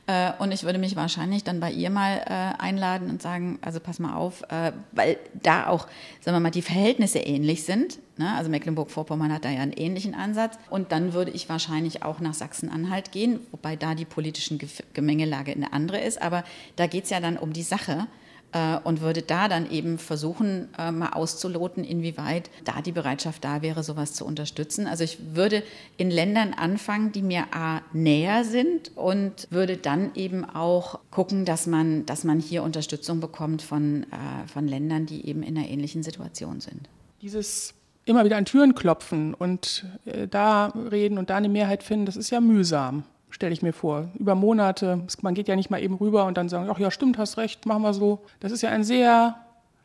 Äh, 0.07 0.33
und 0.39 0.53
ich 0.53 0.63
würde 0.63 0.79
mich 0.79 0.95
wahrscheinlich 0.95 1.43
dann 1.43 1.59
bei 1.59 1.73
ihr 1.73 1.91
mal 1.91 2.19
äh, 2.27 2.63
einladen 2.63 3.11
und 3.11 3.23
sagen, 3.23 3.59
also 3.61 3.81
pass 3.81 3.99
mal 3.99 4.15
auf, 4.15 4.43
äh, 4.51 4.71
weil 4.93 5.17
da 5.35 5.67
auch, 5.67 5.89
sagen 6.21 6.37
wir 6.37 6.41
mal, 6.41 6.51
die 6.51 6.63
Verhältnisse 6.63 7.19
ähnlich 7.19 7.65
sind. 7.65 7.99
Ne? 8.19 8.35
Also 8.35 8.51
Mecklenburg-Vorpommern 8.51 9.33
hat 9.33 9.45
da 9.45 9.51
ja 9.51 9.61
einen 9.61 9.73
ähnlichen 9.73 10.15
Ansatz. 10.15 10.59
Und 10.71 10.93
dann 10.93 11.13
würde 11.13 11.31
ich 11.31 11.49
wahrscheinlich 11.49 12.03
auch 12.03 12.21
nach 12.21 12.35
Sachsen-Anhalt 12.35 13.13
gehen, 13.13 13.41
wobei 13.51 13.77
da 13.77 13.95
die 13.95 14.05
politische 14.05 14.59
Gemengelage 14.93 15.53
eine 15.53 15.73
andere 15.73 16.01
ist. 16.01 16.21
Aber 16.21 16.45
da 16.77 16.87
geht 16.87 17.05
es 17.05 17.11
ja 17.11 17.21
dann 17.21 17.37
um 17.37 17.53
die 17.53 17.63
Sache 17.63 18.07
äh, 18.53 18.79
und 18.85 19.01
würde 19.01 19.23
da 19.23 19.49
dann 19.49 19.71
eben 19.71 19.99
versuchen, 19.99 20.69
äh, 20.79 20.91
mal 20.91 21.11
auszuloten, 21.11 21.85
inwieweit 21.85 22.51
da 22.65 22.81
die 22.83 22.93
Bereitschaft 22.93 23.45
da 23.45 23.63
wäre, 23.63 23.83
sowas 23.83 24.15
zu 24.15 24.25
unterstützen. 24.25 24.87
Also 24.87 25.05
ich 25.05 25.19
würde 25.35 25.63
in 25.97 26.11
Ländern 26.11 26.55
anfangen, 26.55 27.13
die 27.13 27.23
mir 27.23 27.47
A 27.53 27.83
näher 27.93 28.45
sind 28.45 28.97
und 28.97 29.47
würde 29.51 29.77
dann 29.77 30.15
eben 30.15 30.45
auch 30.45 31.01
gucken, 31.11 31.45
dass 31.45 31.67
man, 31.67 32.07
dass 32.07 32.25
man 32.25 32.41
hier 32.41 32.63
Unterstützung 32.63 33.21
bekommt 33.21 33.63
von, 33.63 34.05
äh, 34.05 34.49
von 34.49 34.67
Ländern, 34.67 35.07
die 35.07 35.27
eben 35.27 35.43
in 35.43 35.57
einer 35.57 35.69
ähnlichen 35.69 36.03
Situation 36.03 36.61
sind. 36.61 36.89
Dieses 37.21 37.75
immer 38.09 38.25
wieder 38.25 38.37
an 38.37 38.45
Türen 38.45 38.75
klopfen 38.75 39.35
und 39.35 39.85
äh, 40.05 40.27
da 40.27 40.67
reden 40.91 41.19
und 41.19 41.31
da 41.31 41.37
eine 41.37 41.49
Mehrheit 41.49 41.83
finden, 41.83 42.07
das 42.07 42.17
ist 42.17 42.31
ja 42.31 42.41
mühsam, 42.41 43.05
stelle 43.31 43.53
ich 43.53 43.63
mir 43.63 43.73
vor. 43.73 44.09
Über 44.19 44.35
Monate. 44.35 45.05
Man 45.23 45.35
geht 45.35 45.49
ja 45.49 45.57
nicht 45.57 45.71
mal 45.71 45.83
eben 45.83 45.95
rüber 45.95 46.25
und 46.25 46.37
dann 46.37 46.49
sagen, 46.49 46.69
ach 46.71 46.79
ja, 46.79 46.91
stimmt, 46.91 47.19
hast 47.19 47.37
recht, 47.37 47.67
machen 47.67 47.83
wir 47.83 47.95
so. 47.95 48.21
Das 48.41 48.53
ist 48.53 48.63
ja 48.63 48.71
ein 48.71 48.85
sehr 48.85 49.37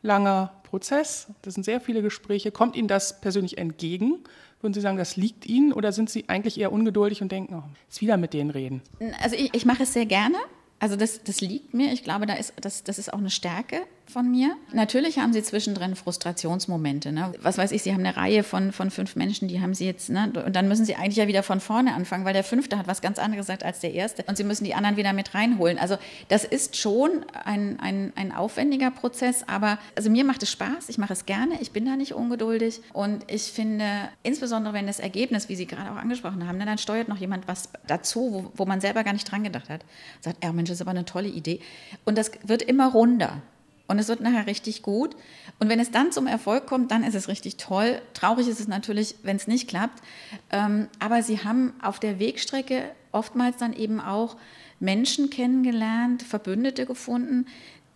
langer 0.02 0.52
Prozess. 0.64 1.28
Das 1.42 1.54
sind 1.54 1.64
sehr 1.64 1.80
viele 1.80 2.02
Gespräche. 2.02 2.50
Kommt 2.50 2.76
Ihnen 2.76 2.88
das 2.88 3.20
persönlich 3.20 3.58
entgegen? 3.58 4.24
Würden 4.60 4.74
Sie 4.74 4.80
sagen, 4.80 4.96
das 4.96 5.16
liegt 5.16 5.46
Ihnen 5.46 5.72
oder 5.72 5.92
sind 5.92 6.08
Sie 6.08 6.28
eigentlich 6.28 6.58
eher 6.58 6.72
ungeduldig 6.72 7.20
und 7.20 7.30
denken, 7.30 7.54
oh, 7.54 7.68
jetzt 7.84 8.00
wieder 8.00 8.16
mit 8.16 8.32
denen 8.32 8.50
reden? 8.50 8.82
Also 9.22 9.36
ich, 9.36 9.54
ich 9.54 9.66
mache 9.66 9.82
es 9.82 9.92
sehr 9.92 10.06
gerne. 10.06 10.36
Also 10.78 10.96
das, 10.96 11.22
das 11.22 11.40
liegt 11.40 11.74
mir. 11.74 11.92
Ich 11.92 12.02
glaube, 12.02 12.26
da 12.26 12.34
ist, 12.34 12.54
das, 12.60 12.82
das 12.82 12.98
ist 12.98 13.12
auch 13.12 13.18
eine 13.18 13.30
Stärke 13.30 13.82
von 14.06 14.30
mir. 14.30 14.56
Natürlich 14.72 15.18
haben 15.18 15.32
sie 15.32 15.42
zwischendrin 15.42 15.96
Frustrationsmomente. 15.96 17.12
Ne? 17.12 17.32
Was 17.40 17.58
weiß 17.58 17.72
ich, 17.72 17.82
sie 17.82 17.92
haben 17.92 18.04
eine 18.04 18.16
Reihe 18.16 18.42
von, 18.42 18.72
von 18.72 18.90
fünf 18.90 19.16
Menschen, 19.16 19.48
die 19.48 19.60
haben 19.60 19.74
sie 19.74 19.86
jetzt, 19.86 20.10
ne? 20.10 20.32
und 20.44 20.54
dann 20.54 20.68
müssen 20.68 20.84
sie 20.84 20.94
eigentlich 20.94 21.16
ja 21.16 21.26
wieder 21.26 21.42
von 21.42 21.60
vorne 21.60 21.94
anfangen, 21.94 22.24
weil 22.24 22.32
der 22.32 22.44
fünfte 22.44 22.78
hat 22.78 22.86
was 22.86 23.00
ganz 23.00 23.18
anderes 23.18 23.44
gesagt 23.46 23.64
als 23.64 23.80
der 23.80 23.92
erste 23.92 24.22
und 24.24 24.36
sie 24.36 24.44
müssen 24.44 24.64
die 24.64 24.74
anderen 24.74 24.96
wieder 24.96 25.12
mit 25.12 25.34
reinholen. 25.34 25.78
Also 25.78 25.96
das 26.28 26.44
ist 26.44 26.76
schon 26.76 27.24
ein, 27.44 27.78
ein, 27.80 28.12
ein 28.16 28.32
aufwendiger 28.32 28.90
Prozess, 28.90 29.44
aber 29.46 29.78
also 29.96 30.10
mir 30.10 30.24
macht 30.24 30.42
es 30.42 30.50
Spaß, 30.50 30.88
ich 30.88 30.98
mache 30.98 31.12
es 31.12 31.26
gerne, 31.26 31.60
ich 31.60 31.72
bin 31.72 31.84
da 31.84 31.96
nicht 31.96 32.14
ungeduldig 32.14 32.80
und 32.92 33.24
ich 33.30 33.44
finde, 33.44 33.84
insbesondere 34.22 34.74
wenn 34.74 34.86
das 34.86 34.98
Ergebnis, 34.98 35.48
wie 35.48 35.56
Sie 35.56 35.66
gerade 35.66 35.90
auch 35.90 35.96
angesprochen 35.96 36.46
haben, 36.46 36.58
ne, 36.58 36.66
dann 36.66 36.78
steuert 36.78 37.08
noch 37.08 37.18
jemand 37.18 37.48
was 37.48 37.68
dazu, 37.86 38.32
wo, 38.32 38.52
wo 38.54 38.66
man 38.66 38.80
selber 38.80 39.04
gar 39.04 39.12
nicht 39.12 39.30
dran 39.30 39.44
gedacht 39.44 39.68
hat. 39.68 39.84
Sagt, 40.20 40.42
ja 40.42 40.52
Mensch, 40.52 40.68
das 40.68 40.76
ist 40.76 40.82
aber 40.82 40.92
eine 40.92 41.04
tolle 41.04 41.28
Idee. 41.28 41.60
Und 42.04 42.16
das 42.16 42.30
wird 42.44 42.62
immer 42.62 42.92
runder. 42.92 43.42
Und 43.86 43.98
es 43.98 44.08
wird 44.08 44.20
nachher 44.20 44.46
richtig 44.46 44.82
gut. 44.82 45.14
Und 45.58 45.68
wenn 45.68 45.78
es 45.78 45.90
dann 45.90 46.10
zum 46.10 46.26
Erfolg 46.26 46.66
kommt, 46.66 46.90
dann 46.90 47.04
ist 47.04 47.14
es 47.14 47.28
richtig 47.28 47.58
toll. 47.58 48.00
Traurig 48.14 48.48
ist 48.48 48.60
es 48.60 48.68
natürlich, 48.68 49.16
wenn 49.22 49.36
es 49.36 49.46
nicht 49.46 49.68
klappt. 49.68 50.02
Ähm, 50.50 50.88
aber 51.00 51.22
sie 51.22 51.44
haben 51.44 51.74
auf 51.82 51.98
der 51.98 52.18
Wegstrecke 52.18 52.90
oftmals 53.12 53.58
dann 53.58 53.74
eben 53.74 54.00
auch 54.00 54.36
Menschen 54.80 55.30
kennengelernt, 55.30 56.22
Verbündete 56.22 56.86
gefunden, 56.86 57.46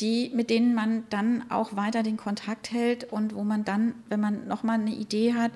die, 0.01 0.31
mit 0.35 0.51
denen 0.51 0.75
man 0.75 1.05
dann 1.11 1.51
auch 1.51 1.75
weiter 1.75 2.03
den 2.03 2.17
Kontakt 2.17 2.71
hält 2.71 3.11
und 3.11 3.35
wo 3.35 3.43
man 3.43 3.65
dann, 3.65 3.95
wenn 4.09 4.21
man 4.21 4.47
nochmal 4.47 4.79
eine 4.79 4.93
Idee 4.93 5.35
hat 5.35 5.51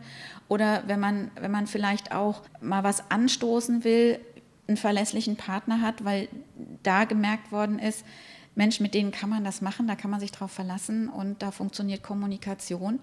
oder 0.49 0.83
wenn 0.87 0.99
man, 0.99 1.31
wenn 1.40 1.53
man 1.53 1.66
vielleicht 1.66 2.12
auch 2.12 2.42
mal 2.61 2.83
was 2.83 3.11
anstoßen 3.11 3.85
will, 3.85 4.18
einen 4.66 4.77
verlässlichen 4.77 5.37
Partner 5.37 5.81
hat, 5.81 6.05
weil 6.05 6.29
da 6.83 7.05
gemerkt 7.05 7.53
worden 7.53 7.79
ist, 7.79 8.05
Mensch, 8.55 8.81
mit 8.81 8.95
denen 8.95 9.12
kann 9.12 9.31
man 9.31 9.45
das 9.45 9.62
machen, 9.62 9.87
da 9.87 9.95
kann 9.95 10.11
man 10.11 10.21
sich 10.21 10.33
drauf 10.33 10.51
verlassen 10.51 11.09
und 11.09 11.43
da 11.43 11.51
funktioniert 11.51 12.03
Kommunikation 12.03 13.01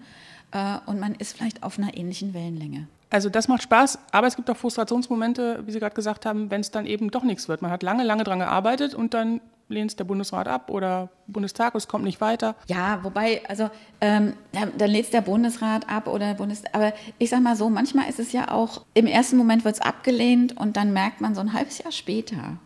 äh, 0.52 0.78
und 0.86 1.00
man 1.00 1.14
ist 1.14 1.36
vielleicht 1.36 1.62
auf 1.62 1.78
einer 1.78 1.96
ähnlichen 1.96 2.34
Wellenlänge. 2.34 2.86
Also 3.10 3.28
das 3.28 3.48
macht 3.48 3.62
Spaß, 3.62 3.98
aber 4.12 4.28
es 4.28 4.36
gibt 4.36 4.48
auch 4.50 4.56
Frustrationsmomente, 4.56 5.64
wie 5.66 5.72
Sie 5.72 5.80
gerade 5.80 5.96
gesagt 5.96 6.26
haben, 6.26 6.50
wenn 6.50 6.60
es 6.60 6.70
dann 6.70 6.86
eben 6.86 7.10
doch 7.10 7.24
nichts 7.24 7.48
wird. 7.48 7.60
Man 7.60 7.72
hat 7.72 7.82
lange, 7.82 8.04
lange 8.04 8.22
daran 8.22 8.38
gearbeitet 8.38 8.94
und 8.94 9.14
dann 9.14 9.40
lehnt 9.70 9.90
es 9.90 9.96
der 9.96 10.04
Bundesrat 10.04 10.48
ab 10.48 10.70
oder 10.70 11.08
Bundestag, 11.26 11.74
es 11.74 11.88
kommt 11.88 12.04
nicht 12.04 12.20
weiter. 12.20 12.56
Ja, 12.66 13.00
wobei, 13.02 13.42
also 13.48 13.70
ähm, 14.00 14.34
dann 14.52 14.90
lehnt 14.90 15.06
es 15.06 15.10
der 15.10 15.22
Bundesrat 15.22 15.88
ab 15.88 16.08
oder 16.08 16.34
Bundes... 16.34 16.62
Aber 16.72 16.92
ich 17.18 17.30
sage 17.30 17.42
mal 17.42 17.56
so, 17.56 17.70
manchmal 17.70 18.08
ist 18.08 18.18
es 18.18 18.32
ja 18.32 18.50
auch, 18.50 18.84
im 18.94 19.06
ersten 19.06 19.36
Moment 19.36 19.64
wird 19.64 19.76
es 19.76 19.80
abgelehnt 19.80 20.56
und 20.56 20.76
dann 20.76 20.92
merkt 20.92 21.20
man 21.20 21.34
so 21.34 21.40
ein 21.40 21.52
halbes 21.52 21.78
Jahr 21.78 21.92
später, 21.92 22.58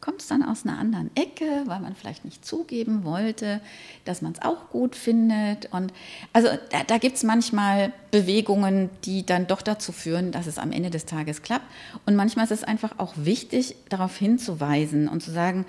kommt 0.00 0.22
es 0.22 0.28
dann 0.28 0.42
aus 0.42 0.64
einer 0.64 0.78
anderen 0.78 1.10
Ecke, 1.14 1.64
weil 1.66 1.80
man 1.80 1.94
vielleicht 1.94 2.24
nicht 2.24 2.44
zugeben 2.44 3.04
wollte, 3.04 3.60
dass 4.06 4.22
man 4.22 4.32
es 4.32 4.40
auch 4.40 4.70
gut 4.70 4.96
findet. 4.96 5.70
Und 5.72 5.92
also 6.32 6.48
da, 6.70 6.84
da 6.84 6.98
gibt 6.98 7.16
es 7.16 7.22
manchmal 7.22 7.92
Bewegungen, 8.10 8.88
die 9.04 9.26
dann 9.26 9.46
doch 9.46 9.60
dazu 9.60 9.92
führen, 9.92 10.32
dass 10.32 10.46
es 10.46 10.58
am 10.58 10.72
Ende 10.72 10.88
des 10.88 11.04
Tages 11.04 11.42
klappt. 11.42 11.66
Und 12.06 12.16
manchmal 12.16 12.46
ist 12.46 12.50
es 12.50 12.64
einfach 12.64 12.98
auch 12.98 13.12
wichtig, 13.16 13.76
darauf 13.90 14.16
hinzuweisen 14.16 15.06
und 15.06 15.22
zu 15.22 15.32
sagen, 15.32 15.66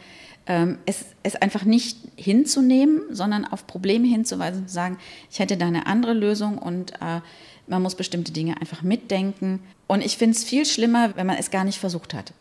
ähm, 0.48 0.80
es, 0.86 1.06
es 1.24 1.36
einfach 1.36 1.66
nicht 1.66 1.98
hinzunehmen, 2.16 3.02
sondern 3.12 3.46
auf 3.46 3.68
Probleme 3.68 4.08
hinzuweisen 4.08 4.62
und 4.62 4.68
zu 4.70 4.74
sagen, 4.74 4.98
ich 5.30 5.40
hätte 5.40 5.58
da 5.58 5.68
eine 5.68 5.88
andere 5.88 6.14
Lösung 6.14 6.58
und 6.58 6.94
äh, 6.94 7.20
man 7.68 7.82
muss 7.82 7.96
bestimmte 7.96 8.32
Dinge 8.32 8.60
einfach 8.60 8.82
mitdenken. 8.82 9.60
Und 9.88 10.04
ich 10.04 10.18
finde 10.18 10.38
es 10.38 10.44
viel 10.44 10.66
schlimmer, 10.66 11.16
wenn 11.18 11.28
man 11.28 11.38
es 11.38 11.52
gar 11.52 11.66
nicht 11.66 11.80
versucht 11.80 12.14
hat. 12.14 12.34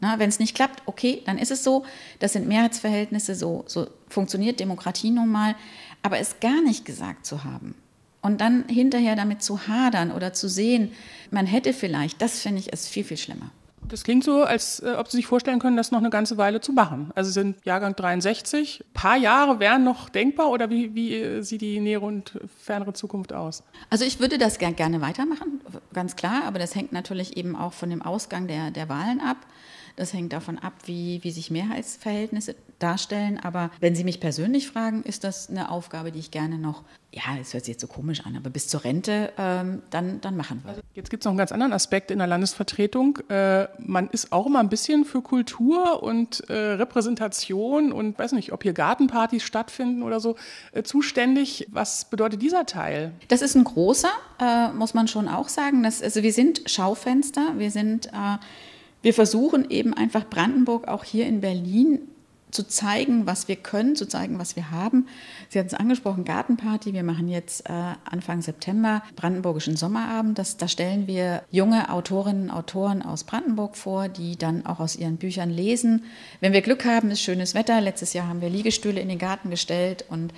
Wenn 0.00 0.28
es 0.28 0.38
nicht 0.38 0.54
klappt, 0.54 0.82
okay, 0.86 1.22
dann 1.26 1.38
ist 1.38 1.50
es 1.50 1.62
so. 1.62 1.84
Das 2.18 2.32
sind 2.32 2.48
Mehrheitsverhältnisse, 2.48 3.34
so, 3.34 3.64
so 3.66 3.86
funktioniert 4.08 4.60
Demokratie 4.60 5.10
nun 5.10 5.28
mal. 5.28 5.54
Aber 6.02 6.18
es 6.18 6.40
gar 6.40 6.62
nicht 6.62 6.84
gesagt 6.84 7.26
zu 7.26 7.44
haben 7.44 7.74
und 8.22 8.40
dann 8.40 8.64
hinterher 8.68 9.16
damit 9.16 9.42
zu 9.42 9.66
hadern 9.66 10.12
oder 10.12 10.32
zu 10.32 10.48
sehen, 10.48 10.92
man 11.30 11.46
hätte 11.46 11.72
vielleicht, 11.72 12.20
das 12.20 12.40
finde 12.40 12.60
ich 12.60 12.72
ist 12.72 12.88
viel, 12.88 13.04
viel 13.04 13.16
schlimmer. 13.16 13.50
Das 13.88 14.04
klingt 14.04 14.22
so, 14.22 14.44
als 14.44 14.80
äh, 14.80 14.94
ob 14.96 15.08
Sie 15.08 15.16
sich 15.16 15.26
vorstellen 15.26 15.58
können, 15.58 15.76
das 15.76 15.90
noch 15.90 15.98
eine 15.98 16.10
ganze 16.10 16.36
Weile 16.36 16.60
zu 16.60 16.72
machen. 16.72 17.10
Also 17.16 17.32
sind 17.32 17.56
Jahrgang 17.64 17.96
63. 17.96 18.84
Ein 18.84 18.92
paar 18.92 19.16
Jahre 19.16 19.58
wären 19.58 19.82
noch 19.82 20.08
denkbar 20.08 20.50
oder 20.50 20.70
wie, 20.70 20.94
wie 20.94 21.14
äh, 21.14 21.42
sieht 21.42 21.62
die 21.62 21.80
nähere 21.80 22.04
und 22.04 22.38
fernere 22.62 22.92
Zukunft 22.92 23.32
aus? 23.32 23.64
Also 23.88 24.04
ich 24.04 24.20
würde 24.20 24.38
das 24.38 24.58
gerne 24.58 25.00
weitermachen, 25.00 25.60
ganz 25.92 26.14
klar, 26.14 26.44
aber 26.44 26.60
das 26.60 26.76
hängt 26.76 26.92
natürlich 26.92 27.36
eben 27.36 27.56
auch 27.56 27.72
von 27.72 27.90
dem 27.90 28.02
Ausgang 28.02 28.46
der, 28.46 28.70
der 28.70 28.88
Wahlen 28.88 29.20
ab. 29.20 29.38
Das 29.96 30.12
hängt 30.12 30.32
davon 30.32 30.58
ab, 30.58 30.72
wie, 30.84 31.22
wie 31.22 31.30
sich 31.30 31.50
Mehrheitsverhältnisse 31.50 32.54
darstellen. 32.80 33.38
Aber 33.38 33.70
wenn 33.80 33.94
Sie 33.94 34.04
mich 34.04 34.20
persönlich 34.20 34.68
fragen, 34.68 35.02
ist 35.02 35.24
das 35.24 35.48
eine 35.48 35.70
Aufgabe, 35.70 36.10
die 36.12 36.18
ich 36.18 36.30
gerne 36.30 36.58
noch, 36.58 36.82
ja, 37.12 37.22
es 37.40 37.52
hört 37.52 37.64
sich 37.64 37.74
jetzt 37.74 37.80
so 37.80 37.86
komisch 37.86 38.24
an, 38.24 38.36
aber 38.36 38.50
bis 38.50 38.68
zur 38.68 38.84
Rente 38.84 39.32
ähm, 39.36 39.82
dann, 39.90 40.20
dann 40.20 40.36
machen 40.36 40.62
würde. 40.64 40.80
Jetzt 40.94 41.10
gibt 41.10 41.22
es 41.22 41.24
noch 41.24 41.32
einen 41.32 41.38
ganz 41.38 41.52
anderen 41.52 41.72
Aspekt 41.72 42.10
in 42.10 42.18
der 42.18 42.26
Landesvertretung. 42.26 43.18
Äh, 43.28 43.68
man 43.78 44.08
ist 44.10 44.32
auch 44.32 44.46
immer 44.46 44.60
ein 44.60 44.68
bisschen 44.68 45.04
für 45.04 45.20
Kultur 45.22 46.02
und 46.02 46.48
äh, 46.48 46.54
Repräsentation 46.54 47.92
und 47.92 48.18
weiß 48.18 48.32
nicht, 48.32 48.52
ob 48.52 48.62
hier 48.62 48.72
Gartenpartys 48.72 49.42
stattfinden 49.42 50.02
oder 50.02 50.20
so, 50.20 50.36
äh, 50.72 50.82
zuständig. 50.82 51.66
Was 51.70 52.06
bedeutet 52.06 52.42
dieser 52.42 52.66
Teil? 52.66 53.12
Das 53.28 53.42
ist 53.42 53.56
ein 53.56 53.64
großer, 53.64 54.10
äh, 54.40 54.68
muss 54.72 54.94
man 54.94 55.08
schon 55.08 55.28
auch 55.28 55.48
sagen. 55.48 55.82
Das, 55.82 56.02
also 56.02 56.22
wir 56.22 56.32
sind 56.32 56.62
Schaufenster, 56.66 57.54
wir 57.58 57.70
sind 57.70 58.06
äh, 58.06 58.38
wir 59.02 59.14
versuchen 59.14 59.70
eben 59.70 59.94
einfach 59.94 60.28
Brandenburg 60.28 60.88
auch 60.88 61.04
hier 61.04 61.26
in 61.26 61.40
Berlin 61.40 62.00
zu 62.50 62.66
zeigen, 62.66 63.26
was 63.26 63.48
wir 63.48 63.56
können, 63.56 63.96
zu 63.96 64.06
zeigen, 64.06 64.38
was 64.38 64.56
wir 64.56 64.70
haben. 64.70 65.06
Sie 65.48 65.58
hatten 65.58 65.68
es 65.68 65.74
angesprochen, 65.74 66.24
Gartenparty. 66.24 66.92
Wir 66.92 67.02
machen 67.02 67.28
jetzt 67.28 67.68
äh, 67.68 67.72
Anfang 68.04 68.42
September 68.42 69.02
Brandenburgischen 69.16 69.76
Sommerabend. 69.76 70.38
Das, 70.38 70.56
da 70.56 70.68
stellen 70.68 71.06
wir 71.06 71.42
junge 71.50 71.90
Autorinnen 71.90 72.44
und 72.44 72.50
Autoren 72.50 73.02
aus 73.02 73.24
Brandenburg 73.24 73.76
vor, 73.76 74.08
die 74.08 74.36
dann 74.36 74.66
auch 74.66 74.80
aus 74.80 74.96
ihren 74.96 75.16
Büchern 75.16 75.50
lesen. 75.50 76.04
Wenn 76.40 76.52
wir 76.52 76.62
Glück 76.62 76.84
haben, 76.84 77.10
ist 77.10 77.22
schönes 77.22 77.54
Wetter. 77.54 77.80
Letztes 77.80 78.12
Jahr 78.12 78.28
haben 78.28 78.40
wir 78.40 78.50
Liegestühle 78.50 79.00
in 79.00 79.08
den 79.08 79.18
Garten 79.18 79.50
gestellt 79.50 80.04
und 80.08 80.32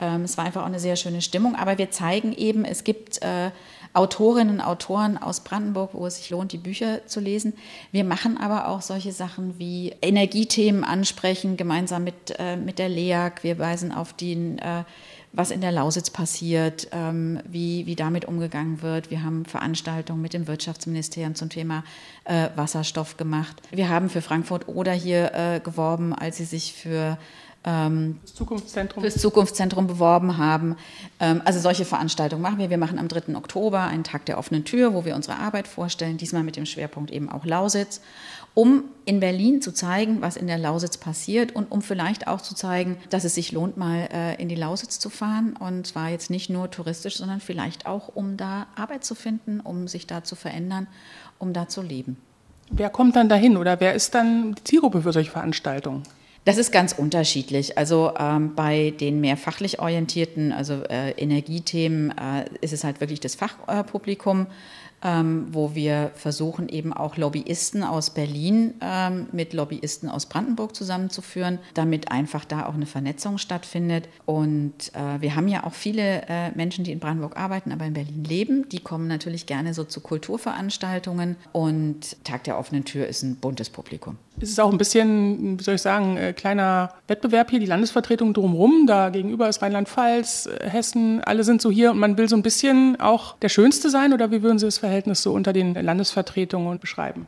ähm, 0.00 0.22
es 0.22 0.36
war 0.36 0.44
einfach 0.44 0.62
auch 0.62 0.66
eine 0.66 0.80
sehr 0.80 0.96
schöne 0.96 1.22
Stimmung. 1.22 1.56
Aber 1.56 1.78
wir 1.78 1.90
zeigen 1.90 2.32
eben, 2.32 2.64
es 2.64 2.84
gibt 2.84 3.22
äh, 3.22 3.50
Autorinnen 3.96 4.56
und 4.56 4.60
Autoren 4.60 5.16
aus 5.16 5.40
Brandenburg, 5.40 5.90
wo 5.94 6.06
es 6.06 6.18
sich 6.18 6.28
lohnt, 6.28 6.52
die 6.52 6.58
Bücher 6.58 7.06
zu 7.06 7.18
lesen. 7.18 7.54
Wir 7.92 8.04
machen 8.04 8.36
aber 8.36 8.68
auch 8.68 8.82
solche 8.82 9.10
Sachen 9.10 9.58
wie 9.58 9.94
Energiethemen 10.02 10.84
ansprechen, 10.84 11.56
gemeinsam 11.56 12.04
mit, 12.04 12.38
äh, 12.38 12.56
mit 12.56 12.78
der 12.78 12.90
LEAG. 12.90 13.42
Wir 13.42 13.58
weisen 13.58 13.92
auf 13.92 14.12
den, 14.12 14.58
äh, 14.58 14.84
was 15.32 15.50
in 15.50 15.62
der 15.62 15.72
Lausitz 15.72 16.10
passiert, 16.10 16.88
ähm, 16.92 17.40
wie, 17.48 17.86
wie 17.86 17.96
damit 17.96 18.26
umgegangen 18.26 18.82
wird. 18.82 19.10
Wir 19.10 19.22
haben 19.22 19.46
Veranstaltungen 19.46 20.20
mit 20.20 20.34
dem 20.34 20.46
Wirtschaftsministerium 20.46 21.34
zum 21.34 21.48
Thema 21.48 21.82
äh, 22.24 22.48
Wasserstoff 22.54 23.16
gemacht. 23.16 23.56
Wir 23.70 23.88
haben 23.88 24.10
für 24.10 24.20
Frankfurt 24.20 24.68
oder 24.68 24.92
hier 24.92 25.32
äh, 25.32 25.60
geworben, 25.60 26.14
als 26.14 26.36
sie 26.36 26.44
sich 26.44 26.74
für 26.74 27.16
ähm, 27.66 28.18
das 28.22 28.34
Zukunftszentrum. 28.34 29.02
fürs 29.02 29.16
Zukunftszentrum 29.16 29.86
beworben 29.86 30.38
haben. 30.38 30.76
Ähm, 31.20 31.42
also 31.44 31.58
solche 31.60 31.84
Veranstaltungen 31.84 32.40
machen 32.40 32.58
wir. 32.58 32.70
Wir 32.70 32.78
machen 32.78 32.98
am 32.98 33.08
3. 33.08 33.34
Oktober 33.34 33.82
einen 33.82 34.04
Tag 34.04 34.24
der 34.26 34.38
offenen 34.38 34.64
Tür, 34.64 34.94
wo 34.94 35.04
wir 35.04 35.16
unsere 35.16 35.38
Arbeit 35.38 35.66
vorstellen, 35.66 36.16
diesmal 36.16 36.44
mit 36.44 36.56
dem 36.56 36.64
Schwerpunkt 36.64 37.10
eben 37.10 37.28
auch 37.28 37.44
Lausitz, 37.44 38.00
um 38.54 38.84
in 39.04 39.20
Berlin 39.20 39.60
zu 39.60 39.72
zeigen, 39.72 40.22
was 40.22 40.36
in 40.36 40.46
der 40.46 40.58
Lausitz 40.58 40.96
passiert 40.96 41.54
und 41.54 41.70
um 41.70 41.82
vielleicht 41.82 42.28
auch 42.28 42.40
zu 42.40 42.54
zeigen, 42.54 42.96
dass 43.10 43.24
es 43.24 43.34
sich 43.34 43.52
lohnt, 43.52 43.76
mal 43.76 44.08
äh, 44.12 44.40
in 44.40 44.48
die 44.48 44.54
Lausitz 44.54 44.98
zu 45.00 45.10
fahren. 45.10 45.56
Und 45.58 45.88
zwar 45.88 46.08
jetzt 46.10 46.30
nicht 46.30 46.48
nur 46.48 46.70
touristisch, 46.70 47.16
sondern 47.16 47.40
vielleicht 47.40 47.86
auch, 47.86 48.08
um 48.14 48.36
da 48.36 48.68
Arbeit 48.76 49.04
zu 49.04 49.16
finden, 49.16 49.60
um 49.60 49.88
sich 49.88 50.06
da 50.06 50.22
zu 50.22 50.36
verändern, 50.36 50.86
um 51.38 51.52
da 51.52 51.68
zu 51.68 51.82
leben. 51.82 52.16
Wer 52.70 52.90
kommt 52.90 53.16
dann 53.16 53.28
dahin 53.28 53.56
oder 53.56 53.78
wer 53.80 53.94
ist 53.94 54.14
dann 54.14 54.54
die 54.54 54.64
Zielgruppe 54.64 55.02
für 55.02 55.12
solche 55.12 55.30
Veranstaltungen? 55.30 56.02
Das 56.46 56.56
ist 56.56 56.72
ganz 56.72 56.92
unterschiedlich. 56.92 57.76
Also 57.76 58.12
ähm, 58.18 58.54
bei 58.54 58.94
den 58.98 59.20
mehr 59.20 59.36
fachlich 59.36 59.80
orientierten, 59.80 60.52
also 60.52 60.84
äh, 60.84 61.10
Energiethemen, 61.10 62.16
äh, 62.16 62.48
ist 62.62 62.72
es 62.72 62.84
halt 62.84 63.00
wirklich 63.00 63.20
das 63.20 63.34
Fachpublikum 63.34 64.46
ähm, 65.06 65.46
wo 65.52 65.74
wir 65.74 66.10
versuchen, 66.14 66.68
eben 66.68 66.92
auch 66.92 67.16
Lobbyisten 67.16 67.84
aus 67.84 68.10
Berlin 68.10 68.74
ähm, 68.80 69.26
mit 69.32 69.52
Lobbyisten 69.52 70.08
aus 70.08 70.26
Brandenburg 70.26 70.74
zusammenzuführen, 70.74 71.58
damit 71.74 72.10
einfach 72.10 72.44
da 72.44 72.66
auch 72.66 72.74
eine 72.74 72.86
Vernetzung 72.86 73.38
stattfindet. 73.38 74.08
Und 74.24 74.94
äh, 74.94 75.20
wir 75.20 75.36
haben 75.36 75.48
ja 75.48 75.64
auch 75.64 75.74
viele 75.74 76.22
äh, 76.28 76.50
Menschen, 76.56 76.84
die 76.84 76.92
in 76.92 76.98
Brandenburg 76.98 77.36
arbeiten, 77.36 77.72
aber 77.72 77.84
in 77.84 77.92
Berlin 77.92 78.24
leben. 78.24 78.68
Die 78.70 78.80
kommen 78.80 79.06
natürlich 79.06 79.46
gerne 79.46 79.74
so 79.74 79.84
zu 79.84 80.00
Kulturveranstaltungen 80.00 81.36
und 81.52 82.24
Tag 82.24 82.44
der 82.44 82.58
offenen 82.58 82.84
Tür 82.84 83.06
ist 83.06 83.22
ein 83.22 83.36
buntes 83.36 83.70
Publikum. 83.70 84.16
Es 84.38 84.50
ist 84.50 84.60
auch 84.60 84.70
ein 84.70 84.76
bisschen, 84.76 85.58
wie 85.58 85.62
soll 85.62 85.76
ich 85.76 85.82
sagen, 85.82 86.18
äh, 86.18 86.32
kleiner 86.34 86.92
Wettbewerb 87.08 87.50
hier, 87.50 87.58
die 87.58 87.66
Landesvertretung 87.66 88.34
drumherum. 88.34 88.86
Da 88.86 89.08
gegenüber 89.08 89.48
ist 89.48 89.62
Rheinland-Pfalz, 89.62 90.46
äh, 90.46 90.68
Hessen, 90.68 91.22
alle 91.24 91.42
sind 91.42 91.62
so 91.62 91.70
hier 91.70 91.92
und 91.92 91.98
man 91.98 92.18
will 92.18 92.28
so 92.28 92.36
ein 92.36 92.42
bisschen 92.42 93.00
auch 93.00 93.36
der 93.38 93.48
Schönste 93.48 93.88
sein 93.88 94.12
oder 94.12 94.30
wie 94.30 94.42
würden 94.42 94.58
Sie 94.58 94.66
das 94.66 94.78
Verhältnis 94.78 95.22
so 95.22 95.32
unter 95.32 95.54
den 95.54 95.74
Landesvertretungen 95.74 96.78
beschreiben? 96.78 97.26